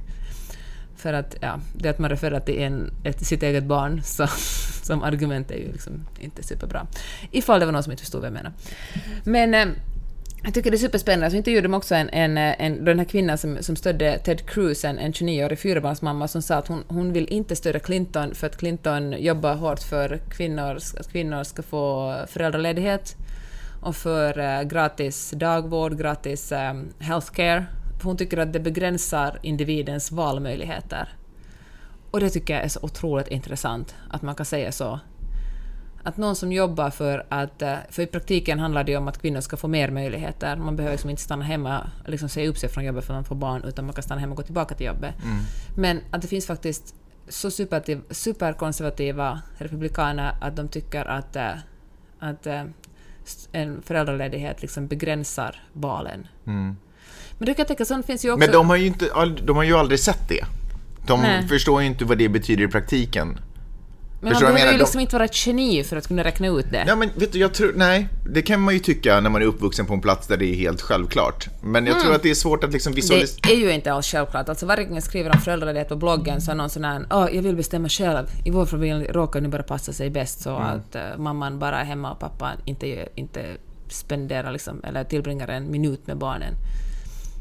[0.97, 4.27] För att, ja, det att man refererar till en, ett, sitt eget barn så,
[4.83, 6.87] som argument är ju liksom inte superbra.
[7.31, 8.55] Ifall det var någon som inte förstod vad jag menade.
[9.25, 9.75] Men eh,
[10.45, 11.27] jag tycker det är superspännande.
[11.27, 14.47] Alltså, så intervjuade de också en, en, en, den här kvinnan som, som stödde Ted
[14.47, 18.47] Cruz, en, en 29-årig fyrabarnsmamma, som sa att hon, hon vill inte stödja Clinton för
[18.47, 23.17] att Clinton jobbar hårt för kvinnor, att kvinnor ska få föräldraledighet
[23.83, 27.67] och för eh, gratis dagvård, gratis eh, healthcare.
[27.99, 31.09] För hon tycker att det begränsar individens valmöjligheter.
[32.11, 35.01] Och det tycker jag är så otroligt intressant, att man kan säga så.
[36.03, 37.63] Att någon som jobbar för att...
[37.63, 40.57] eh, För i praktiken handlar det om att kvinnor ska få mer möjligheter.
[40.57, 43.17] Man behöver liksom inte stanna hemma och liksom säga upp sig från jobbet för att
[43.17, 45.15] man får barn, utan man kan stanna hemma och gå tillbaka till jobbet.
[45.77, 46.95] Men att det finns faktiskt
[47.29, 51.51] så supertiv, superkonservativa republikaner att de tycker att, eh,
[52.19, 52.63] att eh,
[53.53, 56.27] en föräldraledighet liksom begränsar valen.
[57.39, 58.39] Men du kan tänka, sånt finns ju också...
[58.39, 59.09] Men de har ju, inte,
[59.45, 60.45] de har ju aldrig sett det.
[61.07, 61.49] De Nej.
[61.49, 63.39] förstår ju inte vad det betyder i praktiken.
[64.21, 66.47] Men man förstår jag behöver ju liksom inte vara ett geni för att kunna räkna
[66.47, 66.85] ut det.
[66.87, 69.47] Ja, men vet du, jag tror, nej, det kan man ju tycka när man är
[69.47, 71.49] uppvuxen på en plats där det är helt självklart.
[71.63, 73.41] Men jag tror att det är svårt att liksom visualisera.
[73.43, 74.49] Det är ju inte alls självklart.
[74.49, 77.35] Alltså varje gång jag skriver om föräldraledighet på bloggen så är någon sån här oh,
[77.35, 78.27] jag vill bestämma själv.
[78.45, 81.85] I vår familj råkar nu bara passa sig bäst så att eh, mamman bara är
[81.85, 83.45] hemma och pappan inte, inte
[83.89, 86.55] spenderar liksom, eller tillbringar en minut med barnen.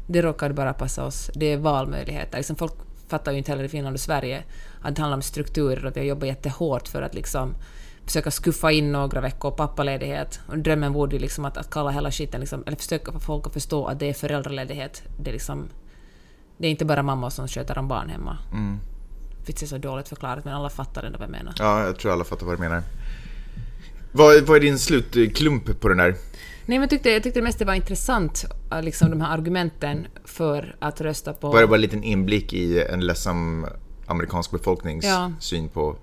[0.06, 1.30] Det råkar bara passa oss.
[1.34, 2.36] Det är valmöjligheter.
[2.38, 2.74] Liksom folk
[3.08, 4.42] fattar ju inte heller i Finland och Sverige
[4.82, 7.54] att det handlar om strukturer och vi har jobbat jättehårt för att liksom
[8.08, 10.40] försöka skuffa in några veckor pappaledighet.
[10.46, 13.46] Och drömmen vore ju liksom att, att kalla hela skiten, liksom, eller försöka få folk
[13.46, 15.02] att förstå att det är föräldraledighet.
[15.20, 15.68] Det är liksom...
[16.58, 18.38] Det är inte bara mamma som sköter om barn hemma.
[18.52, 18.80] Mm.
[19.46, 21.54] Det är så dåligt förklarat, men alla fattar ändå vad jag menar.
[21.58, 22.82] Ja, jag tror alla fattar vad du menar.
[24.12, 26.14] Vad, vad är din slutklump på den där?
[26.68, 30.06] Nej, men jag tyckte, jag tyckte mest det var intressant, äh, liksom de här argumenten
[30.24, 31.50] för att rösta på...
[31.50, 33.66] Var det bara en liten inblick i en ledsam
[34.06, 35.32] amerikansk befolknings Ja.
[35.40, 35.96] syn på...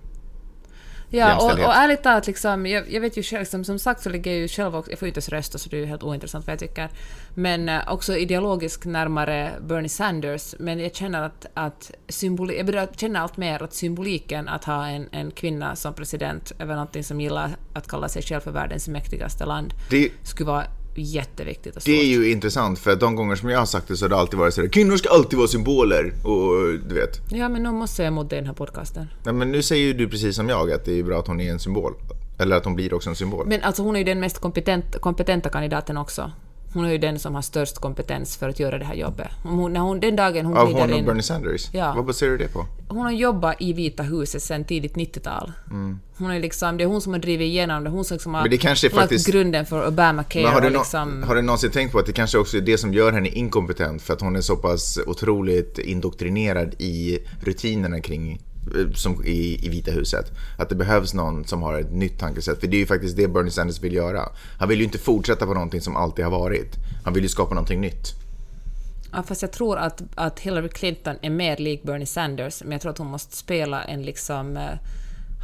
[1.15, 4.09] Ja, och, och ärligt talat, liksom, jag, jag vet ju själv, som, som sagt så
[4.09, 5.85] ligger jag ju själv också, jag får ju inte ens rösta så det är ju
[5.85, 6.89] helt ointressant vad jag tycker,
[7.33, 12.87] men eh, också ideologiskt närmare Bernie Sanders, men jag känner att, att symboli, jag börjar
[12.97, 17.21] känna allt mer att symboliken att ha en, en kvinna som president över någonting som
[17.21, 20.65] gillar att kalla sig själv för världens mäktigaste land Det, skulle vara
[21.01, 23.97] jätteviktigt och det är ju intressant för att de gånger som jag har sagt det
[23.97, 27.21] så har det alltid varit sådär kvinnor ska alltid vara symboler och du vet.
[27.31, 29.07] Ja, men nu måste jag emot det i den här podcasten.
[29.23, 31.41] Nej, men nu säger ju du precis som jag att det är bra att hon
[31.41, 31.93] är en symbol.
[32.39, 33.47] Eller att hon blir också en symbol.
[33.47, 36.31] Men alltså hon är ju den mest kompetent, kompetenta kandidaten också.
[36.75, 39.27] Hon är ju den som har störst kompetens för att göra det här jobbet.
[39.43, 41.05] Hon, när hon, den dagen hon Av glider hon och in...
[41.05, 41.69] Bernie Sanders?
[41.73, 41.93] Ja.
[41.95, 42.65] Vad baserar du det på?
[42.89, 45.51] Hon har jobbat i Vita huset sedan tidigt 90-tal.
[46.17, 48.41] Hon är liksom, det är hon som har drivit igenom det, hon som liksom har
[48.47, 48.59] Mm.
[48.61, 51.23] Lagt faktiskt- grunden för Obamacare Men har, du nå- liksom...
[51.23, 54.01] har du någonsin tänkt på att det kanske också är det som gör henne inkompetent?
[54.01, 58.41] För att hon är så pass otroligt indoktrinerad i rutinerna kring
[58.93, 60.31] som i, i Vita huset.
[60.57, 62.59] Att det behövs någon som har ett nytt tankesätt.
[62.59, 64.29] För det är ju faktiskt det Bernie Sanders vill göra.
[64.59, 66.75] Han vill ju inte fortsätta på någonting som alltid har varit.
[67.03, 68.13] Han vill ju skapa någonting nytt.
[69.11, 72.81] Ja, fast jag tror att, att Hillary Clinton är mer lik Bernie Sanders, men jag
[72.81, 74.57] tror att hon måste spela en liksom...
[74.57, 74.63] eh,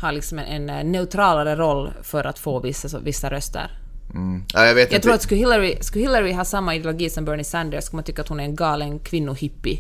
[0.02, 3.72] ha liksom en, en eh, neutralare roll för att få vissa, vissa röster.
[4.54, 7.84] Ja, jag Jag tror att skulle Hillary, skulle Hillary ha samma ideologi som Bernie Sanders
[7.84, 9.78] skulle man tycka att hon är en galen kvinnohippie.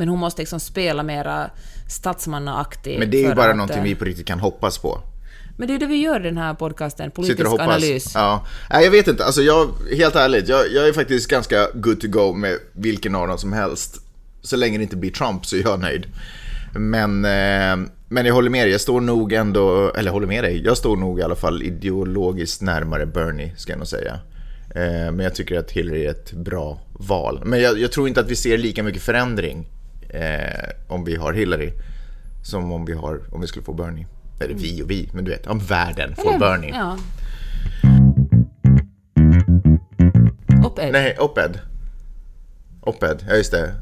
[0.00, 1.50] Men hon måste liksom spela mera
[1.88, 2.98] statsmannaaktig.
[2.98, 5.00] Men det är ju bara att, någonting eh, vi på riktigt kan hoppas på.
[5.56, 8.12] Men det är det vi gör i den här podcasten, politisk analys.
[8.14, 8.46] Ja.
[8.70, 9.24] Nej, jag vet inte.
[9.24, 13.28] Alltså jag, helt ärligt, jag, jag är faktiskt ganska good to go med vilken av
[13.28, 14.00] dem som helst.
[14.42, 16.06] Så länge det inte blir Trump så är jag nöjd.
[16.74, 20.62] Men, eh, men jag håller med dig, jag står nog ändå, eller håller med dig,
[20.64, 24.20] jag står nog i alla fall ideologiskt närmare Bernie, ska jag nog säga.
[24.74, 27.42] Eh, men jag tycker att Hillary är ett bra val.
[27.44, 29.66] Men jag, jag tror inte att vi ser lika mycket förändring
[30.14, 31.72] eh, om vi har Hillary
[32.42, 34.06] som om vi, har, om vi skulle få Bernie.
[34.40, 36.70] Eller vi och vi, men du vet, om världen får Bernie.
[36.74, 36.96] Ja.
[40.64, 40.92] Op-ed.
[40.92, 41.58] Nej, Oped.
[42.80, 43.74] Oped, ja just det.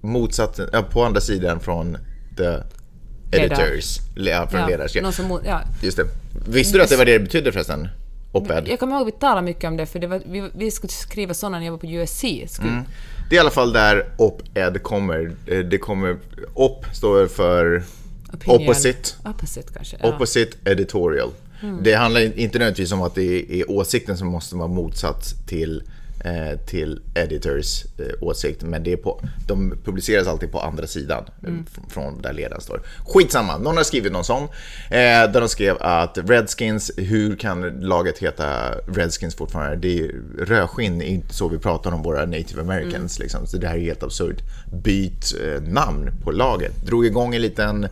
[0.00, 1.98] motsatt, ja, på andra sidan från
[2.36, 2.56] the
[3.36, 3.98] editors.
[4.14, 5.14] Ja, från Ja, ledarskap.
[5.14, 5.60] som, ja.
[5.82, 6.04] Just det.
[6.48, 7.88] Visste du att det var det det betydde förresten?
[8.32, 8.68] Op-ed.
[8.68, 10.90] Jag kommer ihåg att vi talade mycket om det, för det var, vi, vi skulle
[10.90, 12.24] skriva sådana när jag var på USC.
[12.54, 12.84] Skulle, Mm.
[13.30, 15.32] Det är i alla fall där op-ed kommer.
[15.46, 16.16] Eh, Det kommer,
[16.54, 17.82] op står för
[18.32, 18.62] Opinion.
[18.62, 19.10] opposite.
[19.24, 19.96] Opposite kanske.
[20.02, 20.08] Ja.
[20.14, 21.30] Opposite editorial.
[21.82, 25.82] Det handlar inte nödvändigtvis om att det är åsikten som måste vara motsatt till,
[26.66, 31.52] till editors eh, åsikt, men det är på, de publiceras alltid på andra sidan eh,
[31.66, 32.80] f- från där ledaren står.
[33.06, 34.98] Skitsamma, någon har skrivit någon sån, eh,
[35.32, 39.76] där de skrev att Redskins, hur kan laget heta Redskins fortfarande?
[39.76, 40.10] Det är
[40.44, 43.46] rödskinn, inte så vi pratar om våra native americans, liksom.
[43.46, 44.42] så det här är helt absurt.
[44.72, 46.76] Byt eh, namn på laget.
[46.86, 47.90] Drog igång en liten eh,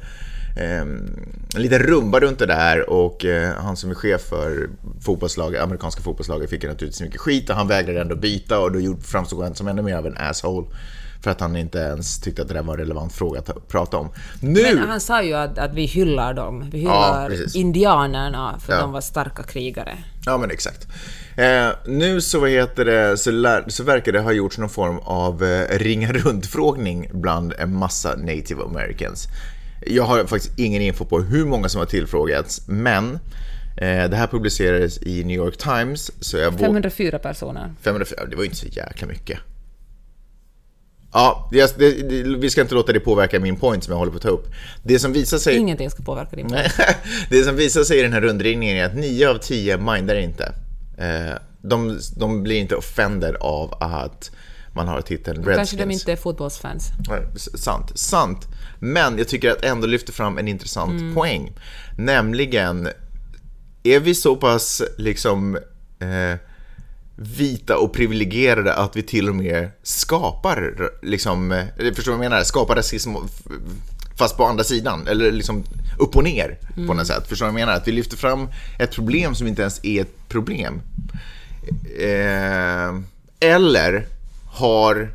[0.57, 4.69] en liten rumba runt det där och eh, han som är chef för
[5.05, 9.43] fotbollslaget, amerikanska fotbollslaget fick naturligtvis mycket skit och han vägrade ändå byta och då framstod
[9.43, 10.67] han som ännu mer av en asshole
[11.23, 13.61] för att han inte ens tyckte att det där var en relevant fråga att ta-
[13.69, 14.09] prata om.
[14.41, 14.75] Nu!
[14.75, 16.71] Men han sa ju att, att vi hyllar dem.
[16.73, 17.55] Vi hyllar precis.
[17.57, 18.83] indianerna för att Ja.
[18.83, 19.99] de var starka krigare.
[20.27, 20.87] Ja, men exakt.
[21.37, 24.99] Eh, nu så, vad heter det, så, lär, så verkar det ha gjorts någon form
[24.99, 29.29] av eh, ringa runt-frågning bland en massa native americans.
[29.87, 33.15] Jag har faktiskt ingen info på hur många som har tillfrågats, men
[33.77, 37.75] eh, det här publicerades i New York Times, så jag vå- 504 personer.
[37.83, 39.39] 504, det var ju inte så jäkla mycket.
[41.13, 41.93] Ja, det, det,
[42.39, 44.47] vi ska inte låta det påverka min point som jag håller på att ta upp.
[44.83, 45.57] Det som visar sig...
[45.57, 46.71] Ingenting ska påverka din Nej,
[47.31, 50.53] det som visar sig i den här rundringningen är att 9 av 10 mindar inte.
[50.99, 54.31] Eh, De, de blir inte offended av att
[54.77, 55.57] man har titeln Redskins.
[55.57, 56.91] Kanske de inte är fotbollsfans.
[57.55, 58.47] Sant, sant.
[58.79, 61.15] Men jag tycker att ändå lyfter fram en intressant Mm.
[61.15, 61.53] poäng.
[61.99, 62.89] Nämligen,
[63.83, 65.57] är vi så pass liksom
[65.99, 66.39] eh,
[67.17, 72.31] vita och privilegierade att vi till och med skapar, liksom, eh, förstår du vad jag
[72.31, 72.43] menar?
[72.45, 73.11] Skapar rasism
[74.19, 75.65] fast på andra sidan, eller liksom
[75.99, 76.97] upp och ner på Mm.
[76.97, 77.29] något sätt.
[77.29, 77.79] Förstår du vad jag menar?
[77.81, 80.81] Att vi lyfter fram ett problem som inte ens är ett problem.
[81.99, 83.01] Eh,
[83.41, 84.07] eller
[84.57, 85.11] har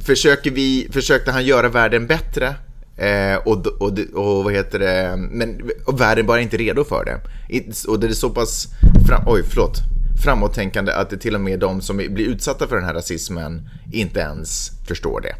[0.00, 2.54] försöker vi, försökte han göra världen bättre
[2.96, 7.20] eh, och, och, och vad heter det, men och världen bara inte redo för det.
[7.56, 8.68] It- Och det är så pass,
[9.08, 9.76] fram, oj förlåt,
[10.24, 14.20] framåttänkande att det till och med de som blir utsatta för den här rasismen inte
[14.20, 15.34] ens förstår det.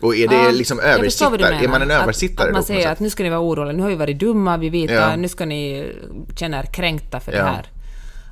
[0.00, 1.64] Och är det Ja, liksom översittare?
[1.64, 3.82] Är man en översittare Att, att man säger att nu ska ni vara oroliga, nu
[3.82, 5.16] har vi varit dumma, vi vita, Ja.
[5.16, 5.92] nu ska ni
[6.36, 7.38] känna er kränkta för Ja.
[7.38, 7.66] det här.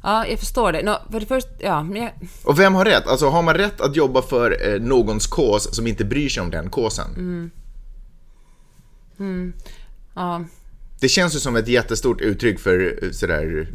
[0.05, 0.83] Ja, jag förstår det.
[0.83, 2.11] Nå, för det först, ja, jag,
[2.45, 3.07] Och vem har rätt?
[3.07, 6.51] Alltså har man rätt att jobba för eh, någons kås som inte bryr sig om
[6.51, 7.15] den kåsen?
[9.19, 9.53] Mm.
[10.15, 10.45] ja.
[11.01, 13.69] Det känns ju som ett jättestort uttryck för eh, sådär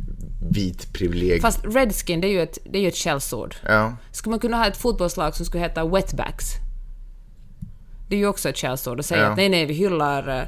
[0.52, 1.42] vit privilegium.
[1.42, 3.56] Fast Redskin, det är ju ett, det är ju ett skällsord.
[3.66, 3.96] Ja.
[4.12, 6.46] Skulle man kunna ha ett fotbollslag som skulle heta Wetbacks?
[8.10, 9.30] Det är ju också ett skällsord att säga Ja.
[9.30, 10.44] att nej, nej, vi hyllar, eh,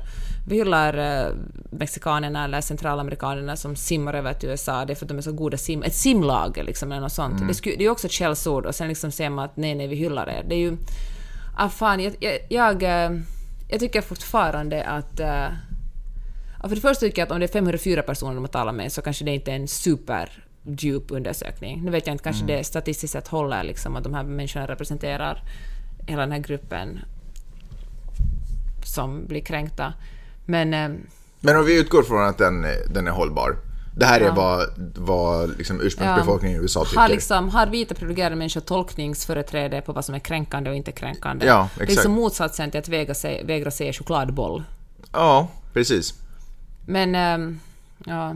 [0.47, 1.33] vi hyllar eh,
[1.69, 5.31] mexikanerna eller centralamerikanerna som simmar över till USA, det är för att de är så
[5.31, 5.83] goda sim...
[5.83, 7.41] Ett simlag liksom, eller något sånt.
[7.41, 7.47] Mm.
[7.47, 9.87] Det, det är ju också ett skällsord och sen liksom säger man att nej, nej,
[9.87, 10.45] vi hyllar er.
[10.47, 10.77] Det är ju...
[11.57, 13.11] Ah, fan, jag, jag, jag, eh,
[13.69, 15.19] jag tycker fortfarande att...
[15.19, 15.47] eh,
[16.61, 18.91] för det första tycker jag att om det är 504 personer de har talat med
[18.91, 21.81] så kanske det inte är en superdjup undersökning.
[21.83, 25.43] Nu vet jag inte, kanske det statistiskt sett håller liksom att de här människorna representerar
[26.07, 26.99] hela den här gruppen
[28.85, 29.93] som blir kränkta.
[30.45, 30.89] Men eh,
[31.39, 33.57] Men om vi utgår från att den, den är hållbar.
[33.97, 34.33] Det här är Ja.
[34.33, 36.97] vad, vad liksom ursprungsbefolkningen i USA tycker.
[37.01, 41.45] har, liksom, har vita privilegierade människor tolkningsföreträde på vad som är kränkande och inte kränkande?
[41.45, 42.01] Ja, Det är exakt.
[42.03, 44.63] som motsatsen till att vägra se, vägra se chokladboll.
[45.11, 46.13] Ja, precis.
[46.85, 47.59] Men, ehm,
[48.05, 48.35] ja...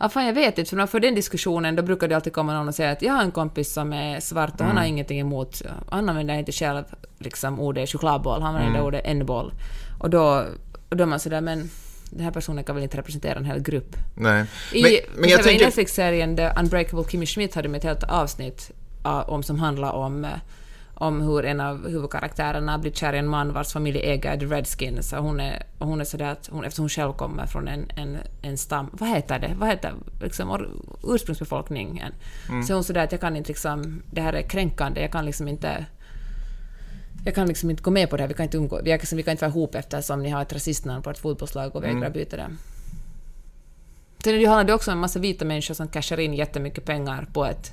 [0.00, 2.32] Ja, fan, jag vet inte, för när man får den diskussionen då brukar det alltid
[2.32, 4.84] komma någon och säga att jag har en kompis som är svart och han har
[4.84, 6.84] ingenting emot, han använder inte själv
[7.18, 9.52] liksom ordet chokladboll, han använder ordet en-boll.
[9.98, 10.44] Och då,
[10.96, 11.70] och då är man sådär, men
[12.10, 13.96] den här personen kan väl inte representera en hel grupp.
[14.14, 14.46] Nej.
[14.72, 15.64] I, men, jag tänker...
[15.64, 18.70] Netflix-serien The Unbreakable Kimmy Schmidt hade de ett helt avsnitt
[19.02, 20.30] ah, om, som handlar om, eh,
[20.94, 25.12] om hur en av huvudkaraktärerna blir kär i en man vars familj äger The Redskins.
[25.12, 28.18] Och hon är, hon är sådär att hon, eftersom hon själv kommer från en, en,
[28.42, 28.90] en stam...
[28.92, 29.54] Vad heter det?
[29.58, 30.66] Vad heter liksom,
[31.04, 32.12] ursprungsbefolkningen?
[32.66, 34.02] Så hon sådär att jag kan inte liksom...
[34.10, 35.86] Det här är kränkande, jag kan liksom inte...
[37.26, 39.16] Jag kan liksom inte gå med på det här, vi kan inte umgå, vi, kan,
[39.16, 42.10] vi kan inte vara ihop eftersom ni har ett rasistnamn på ett fotbollslag och vägrar
[42.10, 42.50] byta det.
[44.24, 47.44] Sen handlar det också om en massa vita människor som cashar in jättemycket pengar på
[47.44, 47.72] ett,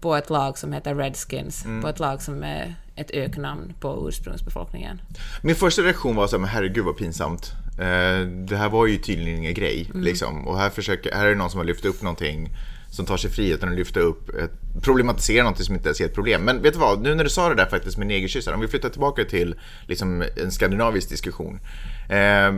[0.00, 5.00] på ett lag som heter Redskins, på ett lag som är ett öknamn på ursprungsbefolkningen.
[5.42, 7.52] Min första reaktion var så här, herregud vad pinsamt.
[7.78, 9.86] Eh, det här var ju tydligen ingen grej.
[9.90, 10.02] Mm.
[10.02, 10.48] Liksom.
[10.48, 12.56] Och här, försöker, här är det någon som har lyft upp någonting
[12.90, 16.14] som tar sig friheten att lyfta upp, ett, problematisera något som inte ens är ett
[16.14, 16.42] problem.
[16.42, 18.68] Men vet du vad, nu när du sa det där faktiskt med negerkyssar, om vi
[18.68, 19.54] flyttar tillbaka till
[19.86, 21.60] liksom, en skandinavisk diskussion.
[22.08, 22.54] Eh,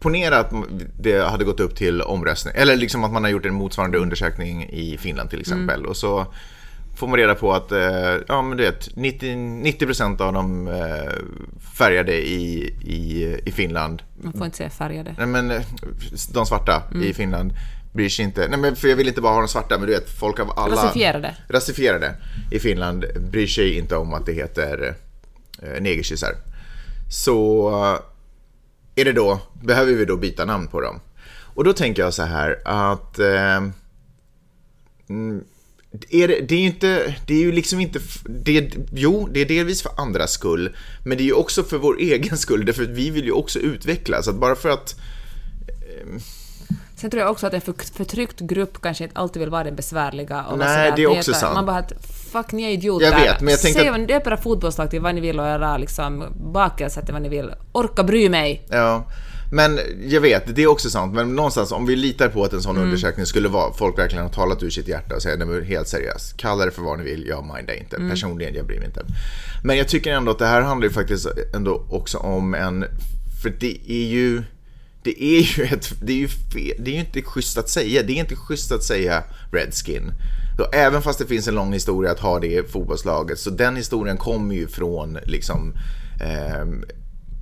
[0.00, 0.52] ponera att
[0.98, 4.68] det hade gått upp till omröstning, eller liksom att man har gjort en motsvarande undersökning
[4.70, 5.78] i Finland till exempel.
[5.78, 5.90] Mm.
[5.90, 6.26] Och så
[6.94, 11.12] får man reda på att eh, ja, men du vet, 90, 90 av de eh,
[11.78, 14.02] färgade i, i, i Finland.
[14.22, 15.14] Man får inte säga färgade.
[15.18, 15.62] Nej, men eh,
[16.32, 17.02] de svarta mm.
[17.02, 17.52] i Finland
[17.92, 18.48] bryr sig inte.
[18.48, 20.58] Nej, men för jag vill inte bara ha de svarta, men du vet, folk av
[20.58, 20.76] alla...
[20.76, 21.36] Rasifierade.
[21.48, 22.14] Rasifierade
[22.50, 24.94] i Finland bryr sig inte om att det heter
[25.62, 26.34] eh, negerkyssar.
[27.10, 27.70] Så
[28.94, 31.00] är det då, behöver vi då byta namn på dem?
[31.54, 33.56] Och då tänker jag så här att eh,
[35.08, 35.44] mm,
[36.10, 39.46] är det, det, är ju inte, det är ju liksom inte, det, jo, det är
[39.46, 42.88] delvis för andras skull, men det är ju också för vår egen skull, därför att
[42.88, 44.28] vi vill ju också utvecklas.
[44.28, 45.00] Att bara för att...
[45.68, 46.20] Eh,
[47.02, 47.60] Sen tror jag också att en
[47.94, 50.44] förtryckt grupp kanske inte alltid vill vara den besvärliga.
[50.44, 51.54] Och Nej, det är också sant.
[51.54, 51.92] Man bara att
[52.32, 53.06] fuck, ni är idioter.
[53.06, 53.92] Jag vet, men jag tänkte...
[53.94, 57.28] Säg, döp era fotbollslag till vad ni vill och era liksom, bakelser till vad ni
[57.28, 57.54] vill.
[57.72, 58.66] Orka bry mig.
[58.70, 59.06] Ja.
[59.52, 61.14] Men jag vet, det är också sant.
[61.14, 62.88] Men någonstans om vi litar på att en sån mm.
[62.88, 65.88] undersökning skulle vara, folk verkligen har talat ur sitt hjärta och säger nej men helt
[65.88, 67.96] seriöst, kalla det för vad ni vill, jag mindar inte.
[67.96, 68.10] Mm.
[68.10, 69.04] Personligen, jag bryr mig inte.
[69.64, 72.84] Men jag tycker ändå att det här handlar ju faktiskt ändå också om en,
[73.42, 74.42] för det är ju,
[75.02, 78.02] det är ju ett, det är ju fel, det är ju inte schysst att säga,
[78.02, 80.12] det är inte schysst att säga Redskin.
[80.56, 83.76] Så även fast det finns en lång historia att ha det i fotbollslaget, så den
[83.76, 85.74] historien kommer ju från liksom
[86.20, 86.66] eh,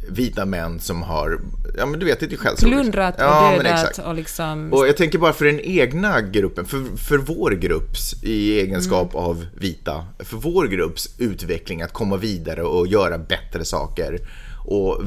[0.08, 1.40] vita män som har,
[1.76, 2.70] ja men du vet, det är ju självklart.
[2.70, 4.72] Plundrat och ja, dödat och liksom...
[4.72, 9.24] Och jag tänker bara för den egna gruppen, för, för vår grupps, i egenskap mm.
[9.24, 14.18] av vita, för vår grupps utveckling att komma vidare och göra bättre saker
[14.64, 15.02] och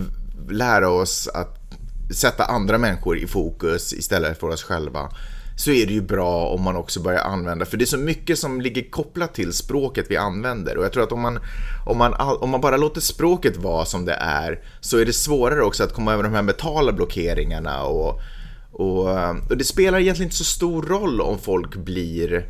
[0.49, 1.62] lära oss att
[2.09, 5.09] sätta andra människor i fokus istället för oss själva
[5.55, 8.39] så är det ju bra om man också börjar använda, för det är så mycket
[8.39, 11.39] som ligger kopplat till språket vi använder och jag tror att om man,
[11.85, 15.61] om man, om man bara låter språket vara som det är så är det svårare
[15.61, 18.21] också att komma över de här mentala blockeringarna och,
[18.71, 19.09] och,
[19.49, 22.47] och det spelar egentligen inte så stor roll om folk blir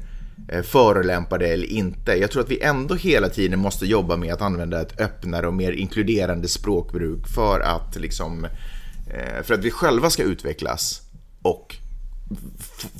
[0.49, 2.13] eh, förolämpade eller inte.
[2.13, 5.53] Jag tror att vi ändå hela tiden måste jobba med att använda ett öppnare och
[5.53, 8.51] mer inkluderande språkbruk för att liksom eh,
[9.43, 11.01] för att vi själva ska utvecklas
[11.41, 11.75] och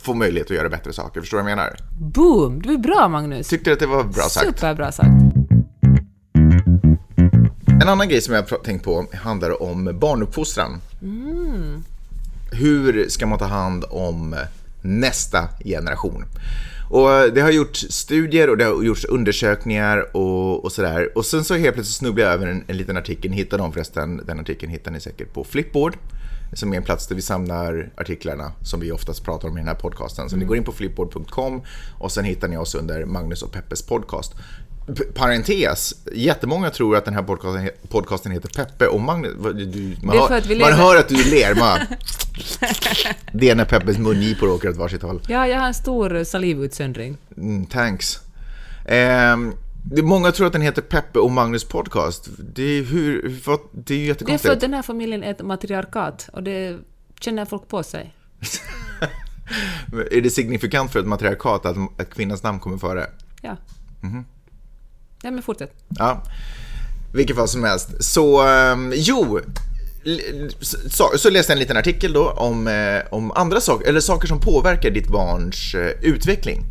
[0.03, 1.21] få möjlighet att göra bättre saker.
[1.21, 1.77] Förstår du vad jag menar?
[1.99, 2.61] Boom!
[2.61, 3.47] Du är bra Magnus.
[3.47, 4.45] Tyckte du att det var bra sagt?
[4.45, 5.09] Superbra sagt.
[7.81, 10.81] En annan grej som jag har tänkt på handlar om barnuppfostran.
[11.01, 11.83] Mm.
[12.51, 14.35] Hur ska man ta hand om
[14.81, 16.25] nästa generation?
[16.93, 21.17] Och det har gjorts studier och det har gjorts undersökningar och, och sådär.
[21.17, 24.21] Och sen så helt plötsligt snubblade jag över en, en liten artikel, hittade dem förresten,
[24.25, 25.97] den artikeln hittar ni säkert på Flipboard
[26.53, 29.67] som är en plats där vi samlar artiklarna som vi oftast pratar om i den
[29.67, 30.29] här podcasten.
[30.29, 30.39] Så mm.
[30.39, 31.61] ni går in på flipboard.com
[31.99, 34.33] och sen hittar ni oss under Magnus och Peppes podcast.
[34.87, 39.31] P parentes, jättemånga tror att den här podcasten, podcasten heter Peppe och Magnus.
[39.53, 41.55] Du, man, hör, man hör att du ler.
[41.55, 41.79] Man,
[43.33, 45.21] det är när Peppes mungipor åker åt varsitt håll.
[45.27, 47.17] Ja, jag har en stor salivutsöndring.
[47.37, 48.19] Mm, thanks.
[49.33, 49.53] Um,
[50.03, 52.29] Många tror att den heter Peppe och Magnus podcast.
[52.37, 54.43] Det är, hur, för, det är ju jättekonstigt.
[54.43, 56.79] Det är för att den här familjen är ett matriarkat och det
[57.19, 58.15] känner folk på sig.
[60.11, 63.05] är det signifikant för ett matriarkat att, att kvinnans namn kommer före?
[63.41, 63.57] Ja.
[64.03, 64.23] Mm -hmm.
[65.23, 65.71] Ja, men fortsätt.
[65.89, 66.23] Ja,
[67.13, 68.03] vilket fall som helst.
[68.03, 69.39] Så, um, jo,
[70.89, 74.27] så, så, läste jag en liten artikel då om, eh, om andra saker, eller saker
[74.27, 76.63] som påverkar ditt barns eh, utveckling.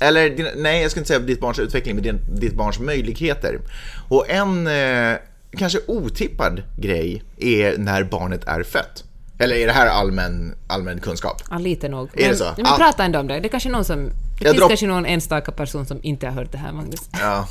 [0.00, 3.60] Eller nej, jag ska inte säga ditt barns utveckling, men ditt barns möjligheter.
[4.08, 5.16] Och en eh,
[5.58, 9.04] kanske otippad grej är när barnet är fött.
[9.38, 11.42] Eller är det här allmän, allmän kunskap?
[11.50, 12.08] Ja, lite nog.
[12.12, 12.52] Är men, det så?
[12.56, 12.76] Men ah.
[12.76, 13.40] prata ändå om det.
[13.40, 14.04] Det är kanske någon som...
[14.04, 17.08] Det jag finns kanske någon enstaka person som inte har hört det här, Magnus.
[17.12, 17.48] Ja.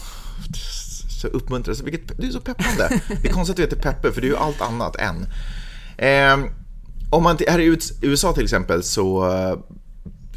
[1.22, 1.84] Så uppmuntrande.
[1.84, 3.02] Vilket, du är så peppande.
[3.22, 5.28] Det är konstigt att du heter Peppe, för det är ju allt annat än.
[5.98, 6.52] Eh,
[7.10, 9.26] om man, här i USA till exempel så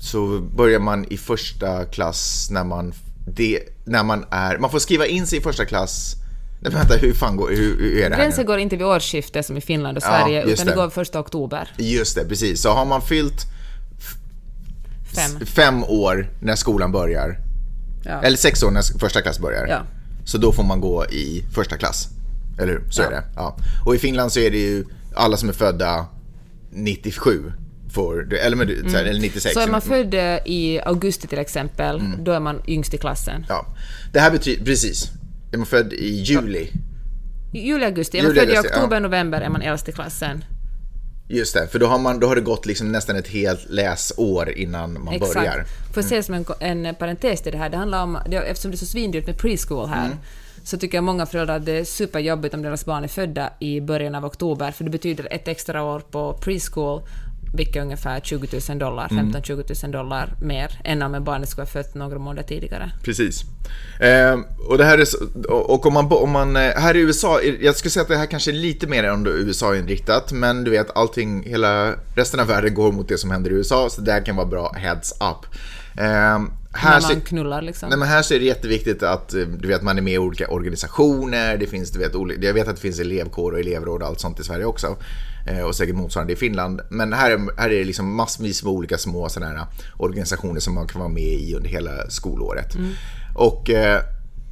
[0.02, 2.92] så börjar man i första klass när man,
[3.26, 4.58] det, när man är...
[4.58, 6.16] Man får skriva in sig i första klass
[6.60, 9.46] Nej, vänta, hur fan går, hur, hur är det här Gränsen går inte vid årsskiftet
[9.46, 10.72] som i Finland och Sverige, ja, utan det.
[10.72, 11.72] det går första oktober.
[11.76, 12.62] Just det, precis.
[12.62, 13.46] Så har man fyllt
[15.14, 17.36] fem, fem år när skolan börjar,
[18.02, 18.22] ja.
[18.22, 19.82] eller sex år när första klass börjar, ja.
[20.24, 22.08] så då får man gå i första klass.
[22.58, 22.82] Eller hur?
[22.90, 23.22] Så är det.
[23.36, 23.56] Ja.
[23.86, 24.84] Och i Finland så är det ju
[25.14, 26.06] alla som är födda
[26.70, 27.52] 97
[27.92, 28.94] får, eller, med, mm.
[28.94, 29.54] eller 96.
[29.54, 32.24] Så är man född eh, i augusti till exempel, mm.
[32.24, 33.46] då är man yngst i klassen.
[33.48, 33.66] Ja,
[34.12, 35.10] det här betyder, precis.
[35.52, 36.70] Är man född i juli?
[37.52, 38.18] Juli, augusti.
[38.18, 39.00] Är man född i oktober, ja.
[39.00, 40.44] november är man äldst i klassen.
[41.32, 44.50] Just det, för då har, man, då har det gått liksom nästan ett helt läsår
[44.50, 45.34] innan man Exakt.
[45.34, 45.64] börjar.
[45.94, 48.70] Får jag säga som en, en parentes till det här, det handlar om, det, eftersom
[48.70, 50.18] det är så svindyrt med preschool här, Mm.
[50.64, 53.80] så tycker jag många föräldrar att det är superjobbigt om deras barn är födda i
[53.80, 57.02] början av oktober, för det betyder ett extra år på preschool,
[57.54, 59.32] vilket är ungefär 20 000 dollar, Mm.
[59.32, 62.90] 15-20 000 dollar mer än om barnet skulle ha fött några månader tidigare.
[63.04, 63.42] Precis.
[64.00, 64.38] Eh,
[64.68, 65.06] och det här är
[65.52, 68.26] och om man, om man, eh, här i USA, jag skulle säga att det här
[68.26, 72.92] kanske är lite mer än USA-inriktat, men du vet allting, hela resten av världen går
[72.92, 75.54] mot det som händer i USA, så det här kan vara bra heads up.
[75.98, 76.40] Eh,
[76.74, 77.88] här När man knullar liksom.
[77.88, 80.18] Nej, men här så är det jätteviktigt att eh, du vet, man är med i
[80.18, 81.56] olika organisationer.
[81.56, 82.12] Det finns, du vet,
[82.44, 84.96] jag vet att det finns elevkår och elevråd och allt sånt i Sverige också.
[85.46, 86.80] Eh, Och säkert motsvarande i Finland.
[86.90, 89.66] Men här är, här är det liksom massvis med olika små sådana här
[89.96, 92.76] organisationer som man kan vara med i under hela skolåret.
[93.34, 94.00] Och eh,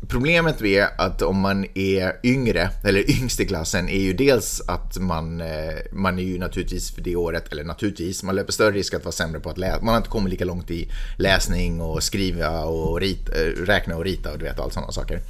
[0.08, 4.98] Problemet är att om man är yngre, eller yngst i klassen, är ju dels att
[4.98, 8.94] man, eh, man är ju naturligtvis för det året, eller naturligtvis, man löper större risk
[8.94, 9.78] att vara sämre på att läsa.
[9.82, 10.88] Man har inte kommit lika långt i
[11.18, 15.20] läsning och skriva och rit, eh, räkna och rita och du vet allt sådana saker.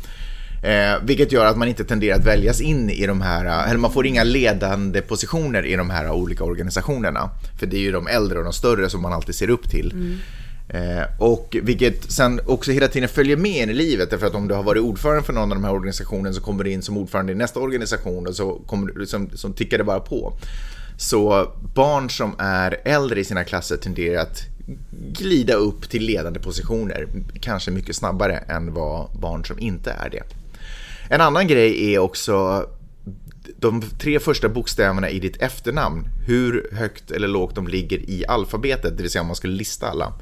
[0.62, 3.78] Eh, vilket gör att man inte tenderar att väljas in i de här, eh, eller
[3.78, 7.30] man får inga ledande positioner i de här olika organisationerna.
[7.58, 10.18] För det är ju de äldre och de större som man alltid ser upp till.
[10.68, 14.10] Eh, och vilket sen också hela tiden följer med en i livet.
[14.10, 16.64] Därför att om du har varit ordförande för någon av de här organisationerna så kommer
[16.64, 19.84] du in som ordförande i nästa organisation och så kommer du, som, som tickar det
[19.84, 20.32] bara på.
[20.98, 24.42] Så barn som är äldre i sina klasser tenderar att
[25.12, 27.06] glida upp till ledande positioner.
[27.40, 30.22] Kanske mycket snabbare än vad barn som inte är det.
[31.12, 32.66] En annan grej är också
[33.56, 36.08] de tre första bokstäverna i ditt efternamn.
[36.26, 39.88] Hur högt eller lågt de ligger i alfabetet, det vill säga om man skulle lista
[39.88, 40.12] alla.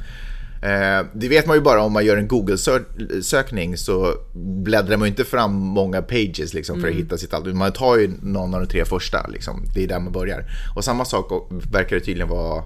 [0.62, 5.11] Eh, det vet man ju bara om man gör en Google-sökning så bläddrar man ju
[5.11, 7.59] inte fram många pages liksom, för att hitta sitt album.
[7.59, 9.62] Man tar ju någon av de tre första, liksom.
[9.74, 10.45] det är där man börjar.
[10.76, 12.59] Och samma sak verkar det tydligen vara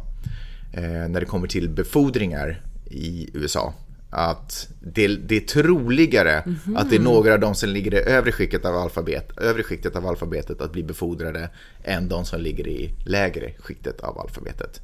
[0.73, 3.75] eh, när det kommer till befordringar i USA.
[4.15, 6.45] Att det, det är troligare
[6.77, 9.97] att det är några av de som ligger i övre skiktet av, alfabet, övre skiktet
[9.97, 11.51] av alfabetet att bli befordrade
[11.85, 14.81] än de som ligger i lägre skiktet av alfabetet.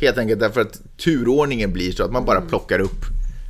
[0.00, 3.04] Helt enkelt därför att turordningen blir så att man bara plockar upp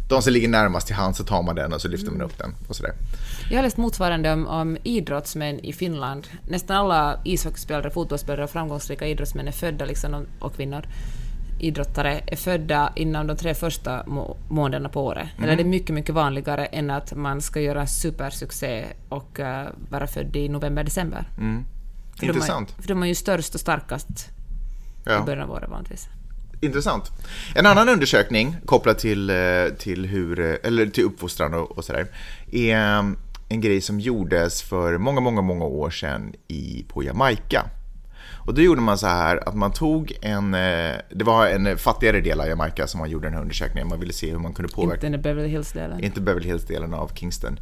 [0.08, 2.38] de som ligger närmast till hand så tar man den och så lyfter man upp
[2.38, 2.92] den och sådär.
[3.50, 6.26] Jag har läst motsvarande om, om idrottsmän i Finland.
[6.48, 10.86] Nästan alla ishockeyspelare, fotbollsspelare och framgångsrika idrottsmän är födda, liksom, och kvinnor,
[11.58, 15.28] idrottare, är födda inom de tre första må månaderna på året.
[15.36, 15.44] Mm.
[15.44, 20.06] Eller det är mycket, mycket vanligare än att man ska göra supersuccé och uh, vara
[20.06, 21.28] född i november-december.
[21.34, 21.64] För de är- Mm.
[22.22, 22.70] Intressant.
[22.80, 25.22] För de är ju störst och starkast i Ja.
[25.26, 26.08] början av året vanligtvis.
[26.60, 27.10] Intressant.
[27.54, 29.36] En annan undersökning kopplad till, eh,
[29.78, 32.06] till, hur, eh, eller till uppfostran och, och sådär
[32.52, 33.16] är mm,
[33.48, 37.64] en grej som gjordes för många, många, många år sedan i, på Jamaica.
[38.46, 42.20] Och då gjorde man så här att man tog en, eh, det var en fattigare
[42.20, 43.88] del av Jamaica som man gjorde den här undersökningen.
[43.88, 46.04] Man ville se hur man kunde påverka Inte Beverly Hills-delen.
[46.04, 47.60] inte Beverly Hills-delen av Kingston.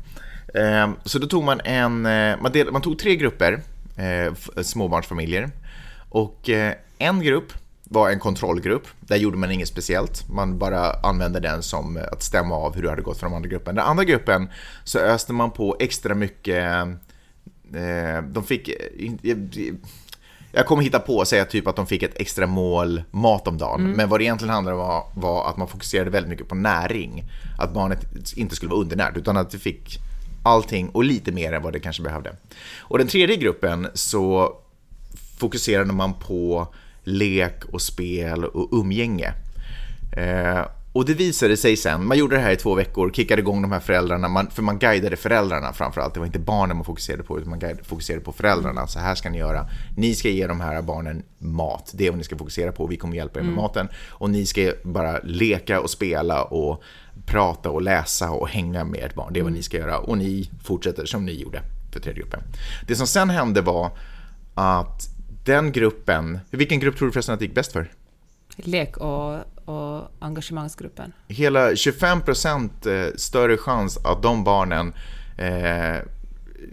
[0.54, 3.60] Eh, Så då tog man en, eh, man, del, man tog tre grupper
[3.96, 5.50] eh, småbarnsfamiljer
[6.08, 6.48] och
[6.98, 7.52] en grupp
[7.84, 8.86] var en kontrollgrupp.
[9.00, 10.28] Där gjorde man inget speciellt.
[10.28, 13.48] Man bara använde den som att stämma av hur det hade gått för de andra
[13.48, 13.74] gruppen.
[13.74, 14.48] Den andra gruppen
[14.84, 16.64] så öste man på extra mycket
[18.22, 18.70] de fick...
[20.56, 23.58] Jag kommer hitta på att säga typ att de fick ett extra mål mat om
[23.58, 23.90] dagen.
[23.96, 27.24] Men vad det egentligen handlade om var, var att man fokuserade väldigt mycket på näring.
[27.58, 29.98] Att barnet inte skulle vara undernärt utan att det fick
[30.42, 32.36] allting och lite mer än vad det kanske behövde.
[32.78, 34.52] Och den tredje gruppen så
[35.38, 36.68] fokuserade man på
[37.04, 39.32] lek och spel och umgänge.
[40.16, 40.60] Eh,
[40.94, 43.72] och det visade sig sen, man gjorde det här i två veckor, kickade igång de
[43.72, 46.14] här föräldrarna, man, för man guidade föräldrarna framförallt.
[46.14, 48.86] Det var inte barnen man fokuserade på, utan man guide- fokuserade på föräldrarna.
[48.86, 49.66] Så här ska ni göra.
[49.96, 52.86] Ni ska ge de här barnen mat, det är vad ni ska fokusera på.
[52.86, 53.88] Vi kommer hjälpa er med maten.
[54.08, 56.82] Och ni ska bara leka och spela och
[57.26, 59.32] prata och läsa och hänga med ert barn.
[59.32, 59.98] Det är vad ni ska göra.
[59.98, 62.40] Och ni fortsätter som ni gjorde för tredje gruppen.
[62.86, 63.90] Det som sen hände var
[64.54, 65.08] att
[65.44, 67.90] den gruppen, vilken grupp tror du förresten att det gick bäst för?
[68.56, 71.12] Lek och, och engagemangsgruppen.
[71.28, 74.94] hela 25% eh, större chans att de barnen
[75.38, 75.96] eh,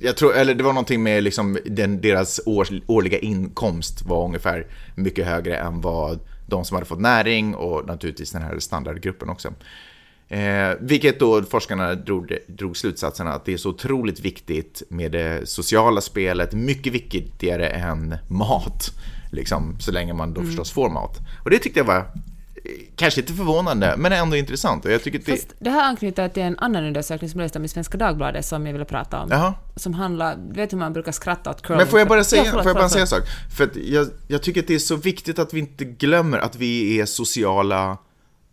[0.02, 4.68] jag tror, eller det var någonting med liksom den, deras års, årliga inkomst var ungefär
[4.96, 9.54] mycket högre än vad de som hade fått näring och naturligtvis den här standardgruppen också.
[10.28, 15.50] Eh, vilket då forskarna drog, drog slutsatsen att det är så otroligt viktigt med det
[15.50, 18.92] sociala spelet, mycket viktigare än mat.
[19.32, 21.18] Liksom, så länge man då förstås får mat.
[21.44, 22.06] Och det tyckte jag var
[23.02, 24.86] kanske inte förvånande, men ändå intressant.
[24.86, 25.32] Och jag tycker det...
[25.32, 28.46] Fast det här anknyter till en annan undersökning som jag läste om i Svenska Dagbladet
[28.46, 29.30] som jag ville prata om.
[29.32, 29.54] Jaha.
[29.76, 31.78] Som handlar, du vet hur man brukar skratta åt curling?
[31.78, 33.24] Men får jag bara säga, Ja, förlåt, får jag bara förlåt, säga en sak?
[33.58, 37.00] För jag, jag tycker att det är så viktigt att vi inte glömmer att vi
[37.00, 37.98] är sociala,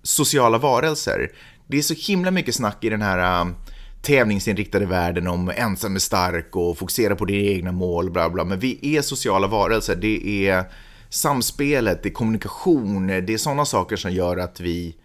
[0.02, 1.30] sociala varelser.
[1.66, 3.54] Det är så himla mycket snack i den här um,
[4.02, 8.44] tävlingsinriktade världen om ensam är stark och fokusera på dina egna mål, bla bla.
[8.44, 9.96] Men vi är sociala varelser.
[9.96, 10.64] Det är
[11.08, 14.96] samspelet, det är kommunikation, det är sådana saker som gör att vi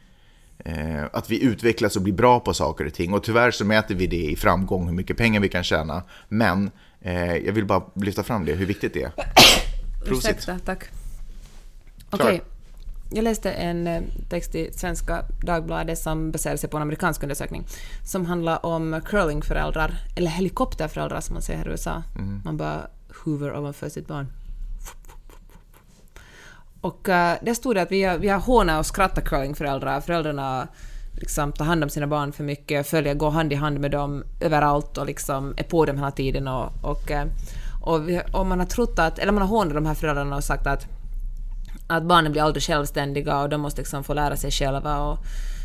[0.65, 3.13] eh, att vi utvecklas och blir bra på saker och ting.
[3.13, 6.03] Och tyvärr så mäter vi det i framgång, hur mycket pengar vi kan tjäna.
[6.29, 9.11] Men eh, jag vill bara lyfta fram det, hur viktigt det är.
[10.05, 10.29] Prosit.
[10.29, 10.83] Ursäkta, tack.
[12.09, 12.41] Okej.
[13.15, 17.65] Jag läste en eh, text i Svenska Dagbladet som baserar sig på en amerikansk undersökning
[18.05, 22.03] som handlar om curlingföräldrar, eller helikopterföräldrar som man säger här i USA.
[22.15, 22.41] Mm.
[22.45, 22.87] Man bara
[23.23, 24.27] hoover ovanför sitt barn.
[26.83, 30.01] Och uh, där stod det att vi har, vi har hånat och skrattat curlingföräldrar.
[30.01, 30.67] Föräldrarna
[31.15, 34.23] liksom tar hand om sina barn för mycket, följer, går hand i hand med dem
[34.39, 36.47] överallt och liksom är på dem hela tiden.
[36.47, 37.27] Och, och, eh,
[37.81, 40.43] och, vi, och man har trott att, eller man har hånat de här föräldrarna och
[40.43, 40.87] sagt att
[41.87, 44.99] att barnen blir aldrig självständiga och de måste liksom få lära sig själva.
[44.99, 45.19] Och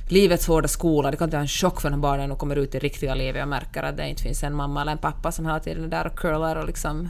[0.08, 2.78] livets hårda skola, det kan inte vara en chock för när barnen kommer ut i
[2.78, 5.60] riktiga livet och märker att det inte finns en mamma eller en pappa som hela
[5.60, 7.08] tiden är där och curlar och liksom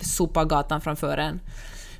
[0.00, 1.40] sopar gatan framför en.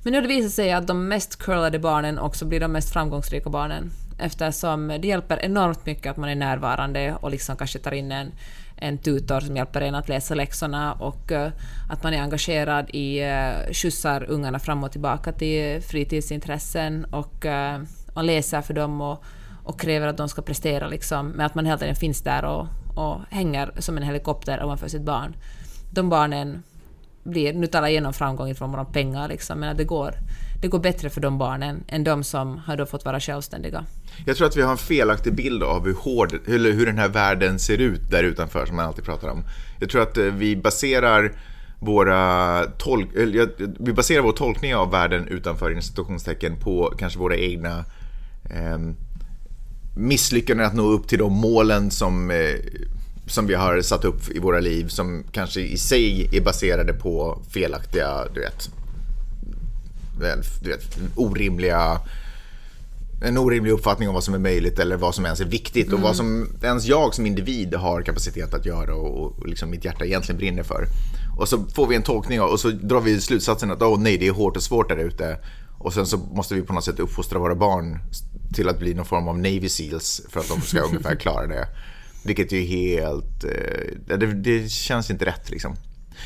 [0.02, 2.92] Men nu har det visat sig att de mest curlade barnen också blir de mest
[2.92, 3.90] framgångsrika barnen
[4.22, 8.32] eftersom det hjälper enormt mycket att man är närvarande och liksom kanske tar in en,
[8.76, 11.52] en tutor som hjälper en att läsa läxorna och eh,
[11.90, 17.80] att man är engagerad i uh, skjutsar ungarna fram och tillbaka till fritidsintressen och eh,
[17.80, 19.24] uh, man läser för dem och,
[19.64, 22.66] och kräver att de ska prestera liksom, men att man hela tiden finns där och,
[22.96, 25.36] och hänger som en helikopter ovanför sitt barn.
[25.90, 26.62] De barnen
[27.24, 30.14] blir, nu talar jag igenom framgång i form av pengar liksom, men att det går,
[30.62, 33.84] det går bättre för de barnen än de som har då fått vara självständiga.
[34.26, 37.08] Jag tror att vi har en felaktig bild av hur, hård, hur, hur den här
[37.08, 39.44] världen ser ut där utanför, som man alltid pratar om.
[39.80, 41.32] Jag tror att eh, vi baserar
[41.80, 43.50] våra tolk, eller,
[43.84, 47.84] vi baserar vår tolkning av världen utanför institutionstecken på kanske våra egna
[48.44, 48.78] eh,
[49.96, 52.36] misslyckanden att nå upp till de målen som, eh,
[53.26, 57.42] som vi har satt upp i våra liv som kanske i sig är baserade på
[57.50, 58.68] felaktiga, du vet,
[60.62, 62.00] du vet orimliga
[63.24, 66.00] en orimlig uppfattning om vad som är möjligt eller vad som ens är viktigt och
[66.00, 70.04] vad som ens jag som individ har kapacitet att göra och, och liksom mitt hjärta
[70.04, 70.86] egentligen brinner för.
[71.38, 74.26] Och så får vi en tolkning och så drar vi slutsatsen att åh nej, det
[74.26, 75.38] är hårt och svårt där ute.
[75.78, 77.98] Och sen så måste vi på något sätt uppfostra våra barn
[78.54, 81.66] till att bli någon form av Navy Seals för att de ska ungefär klara det.
[82.24, 83.44] Vilket är ju helt...
[83.44, 85.76] Eh, det, det känns inte rätt liksom.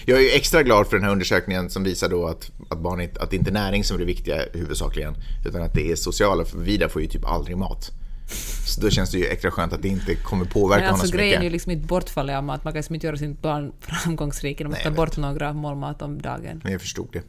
[0.07, 3.21] Jag är extra glad för den här undersökningen som visar då att, att, barn inte,
[3.21, 5.15] att det inte är näring som är det viktiga huvudsakligen,
[5.47, 7.91] utan att det är sociala, för Vida får ju typ aldrig mat.
[8.67, 11.11] Så då känns det ju extra skönt att det inte kommer påverka Men honom alltså
[11.11, 11.53] så grejen är ju mycket.
[11.53, 14.79] liksom inte bortfallet av mat, man kan liksom inte göra sin barn framgångsrik genom att
[14.79, 16.61] ta jag bort några mål mat om dagen.
[16.63, 17.23] Men jag förstod det.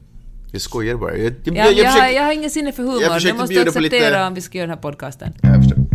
[0.52, 1.18] Jag skojar bara.
[1.18, 3.38] Jag, jag, Jag, jag, jag, jag, försökte- jag har ingen sinne för humor, jag försökte
[3.38, 5.34] måste på lite- acceptera om vi ska göra den här podcasten.
[5.42, 5.87] Ja, jag förstår.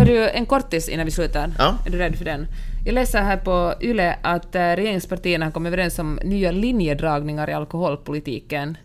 [0.00, 1.52] Hörru, en kortis innan vi slutar.
[1.58, 1.78] Ja.
[1.86, 2.46] Är du rädd för den?
[2.84, 7.52] Jag läser här på YLE att eh, regeringspartierna har kommit överens om nya linjedragningar i
[7.52, 8.76] alkoholpolitiken.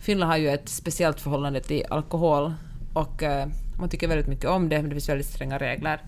[0.00, 2.54] Finland har ju ett speciellt förhållande till alkohol
[2.92, 3.46] och eh,
[3.78, 6.00] man tycker väldigt mycket om det, men det finns väldigt stränga regler.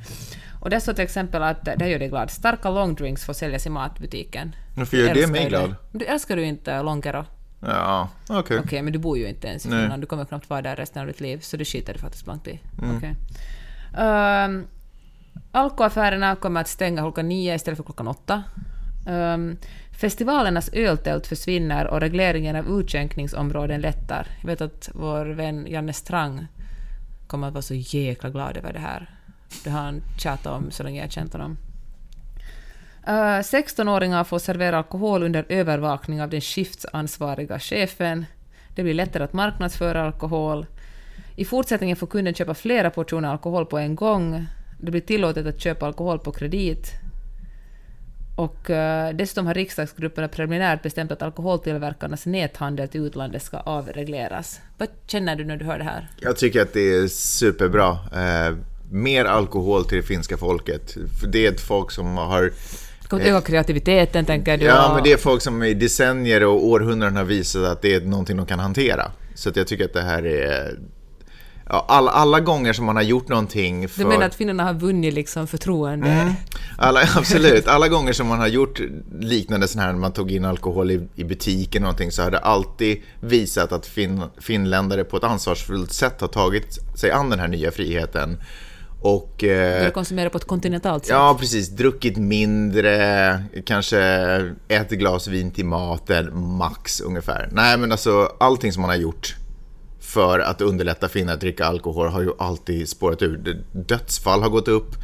[0.61, 3.67] Och det står till exempel att, det här gör dig glad, starka longdrinks får säljas
[3.67, 4.55] i matbutiken.
[4.77, 5.75] Varför gör Du det mig glad?
[5.93, 7.25] Du älskar du inte Lonkero?
[7.61, 8.59] Ja, okej.
[8.59, 9.81] Okej, men du bor ju inte ens i Nej.
[9.81, 10.03] Finland.
[10.03, 12.49] Du kommer knappt vara där resten av ditt liv, så det skiter du faktiskt blankt
[12.49, 12.61] i.
[12.83, 12.97] Mm.
[12.97, 13.15] Okej.
[13.97, 14.67] Ehm,
[15.53, 18.43] alkoaffärerna kommer att stänga klockan nio istället för klockan åtta.
[19.07, 19.57] Um,
[19.99, 24.27] festivalernas öltält försvinner och regleringen av utskänkningsområden lättar.
[24.41, 26.47] Jag vet att vår vän Janne Strang
[27.27, 29.11] kommer att vara så jäkla glad över det här.
[29.65, 31.57] Det har han tjatat om så länge jag har känt honom.
[33.09, 38.27] Uh, 16-åringar får servera alkohol under övervakning av den skiftsansvariga chefen.
[38.75, 40.67] Det blir lättare att marknadsföra alkohol.
[41.37, 44.47] I fortsättningen får kunden köpa flera portioner alkohol på en gång.
[44.81, 46.93] Det blir tillåtet att köpa alkohol på kredit.
[48.37, 48.77] Och uh,
[49.15, 54.61] dessutom har riksdagsgrupperna preliminärt bestämt att alkoholtillverkarnas näthandel till utlandet ska avregleras.
[54.79, 56.09] Vad känner du när du hör det här?
[56.21, 57.99] Jag tycker att det är superbra.
[58.15, 58.57] Eh,
[58.91, 60.97] mer alkohol till det finska folket.
[61.21, 62.43] För det är ett folk som har...
[62.43, 64.65] Det kommer att öka kreativiteten, tänker du?
[64.65, 68.01] Ja, men det är folk som i decennier och århundraden har visat att det är
[68.01, 69.11] någonting de kan hantera.
[69.35, 70.79] Så jag tycker att det här är...
[71.69, 74.03] ja, alla, alla gånger som man har gjort någonting för...
[74.03, 76.09] Du menar att finnarna har vunnit liksom förtroende?
[76.09, 76.33] Mm.
[76.79, 77.69] Alla, absolut.
[77.69, 78.81] Alla gånger som man har gjort
[79.21, 82.31] liknande sådana här, när man tog in alkohol i, i butiken och någonting, så har
[82.31, 87.39] det alltid visat att fin, finländare på ett ansvarsfullt sätt har tagit sig an den
[87.39, 88.39] här nya friheten.
[89.01, 89.45] Och...
[89.45, 91.11] Eh, Eller konsumera på ett kontinentalt sätt?
[91.11, 91.69] Ja, precis.
[91.69, 94.01] Druckit mindre, kanske
[94.69, 97.49] ett glas vin till maten, max ungefär.
[97.53, 99.37] Nej, men alltså allting som man har gjort
[100.05, 103.63] för att underlätta finnar att dricka alkohol har ju alltid spårat ur.
[103.73, 104.95] Dödsfall har gått upp.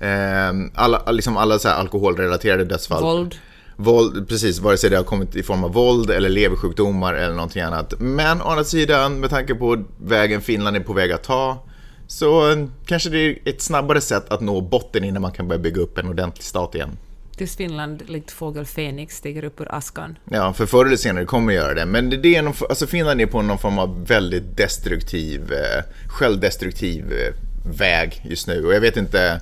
[0.00, 3.02] Eh, alla, liksom alla så alkoholrelaterade dödsfall.
[3.02, 3.34] Våld.
[3.76, 7.62] Våld, precis, vare sig det har kommit i form av våld eller leversjukdomar eller någonting
[7.62, 7.94] annat.
[7.98, 11.64] Men å andra sidan, med tanke på vägen Finland är på väg att ta,
[12.06, 12.54] så
[12.86, 15.98] kanske det är ett snabbare sätt att nå botten innan man kan börja bygga upp
[15.98, 16.96] en ordentlig stat igen.
[17.38, 20.18] Tills Finland, likt fågel Fenix, stiger upp ur askan.
[20.30, 21.86] Ja, för förr eller senare kommer göra det.
[21.86, 27.12] Men det är någon, alltså Finland är på någon form av väldigt destruktiv, eh, självdestruktiv
[27.12, 27.34] eh,
[27.78, 28.64] väg just nu.
[28.64, 29.40] Och jag vet inte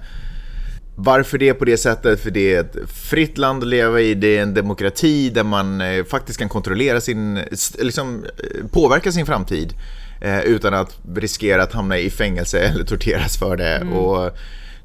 [0.96, 4.14] varför det är på det sättet, för det är ett fritt land att leva i,
[4.14, 7.40] det är en demokrati där man eh, faktiskt kan kontrollera sin,
[7.78, 8.24] liksom
[8.72, 9.74] påverka sin framtid
[10.44, 13.76] utan att riskera att hamna i fängelse eller torteras för det.
[13.76, 13.92] Mm.
[13.92, 14.36] Och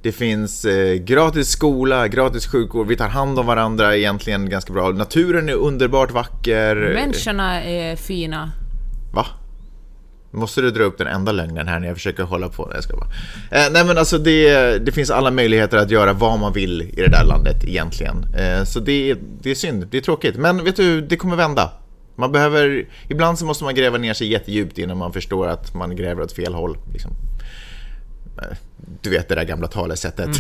[0.02, 4.90] det finns eh, gratis skola, gratis sjukvård, vi tar hand om varandra egentligen ganska bra.
[4.90, 6.76] Naturen är underbart vacker.
[6.76, 8.52] Människorna är fina.
[9.14, 9.26] Va?
[10.32, 12.66] Måste du dra upp den enda lögnen här när jag försöker hålla på?
[12.66, 13.10] Nej, jag ska bara.
[13.52, 17.02] Eh, nej men alltså det, det finns alla möjligheter att göra vad man vill i
[17.02, 18.26] det där landet egentligen.
[18.38, 20.36] Eh, så det, det är synd, det är tråkigt.
[20.36, 21.72] Men vet du, det kommer vända.
[22.16, 25.96] Man behöver, ibland så måste man gräva ner sig jättedjupt innan man förstår att man
[25.96, 26.78] gräver åt fel håll.
[26.94, 27.12] Liksom.
[29.02, 30.30] Du vet det där gamla talesättet.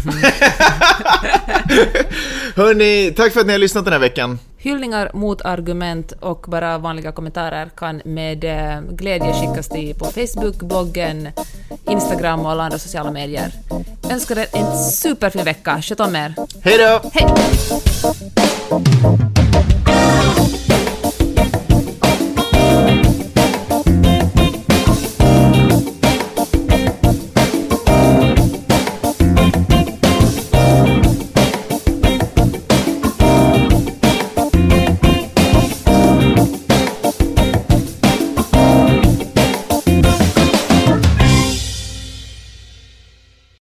[1.71, 1.85] Mm.
[2.55, 4.39] Hörni, tack för att ni har lyssnat den här veckan.
[4.57, 11.29] Hyllningar, motargument och bara vanliga kommentarer kan med eh, glädje skickas till på Facebook, bloggen,
[11.89, 13.51] Instagram och alla andra sociala medier.
[14.03, 15.81] Jag önskar er en superfin vecka.
[15.81, 16.33] Sköt om er.
[16.63, 17.09] Hej då!
[17.13, 17.27] Hej!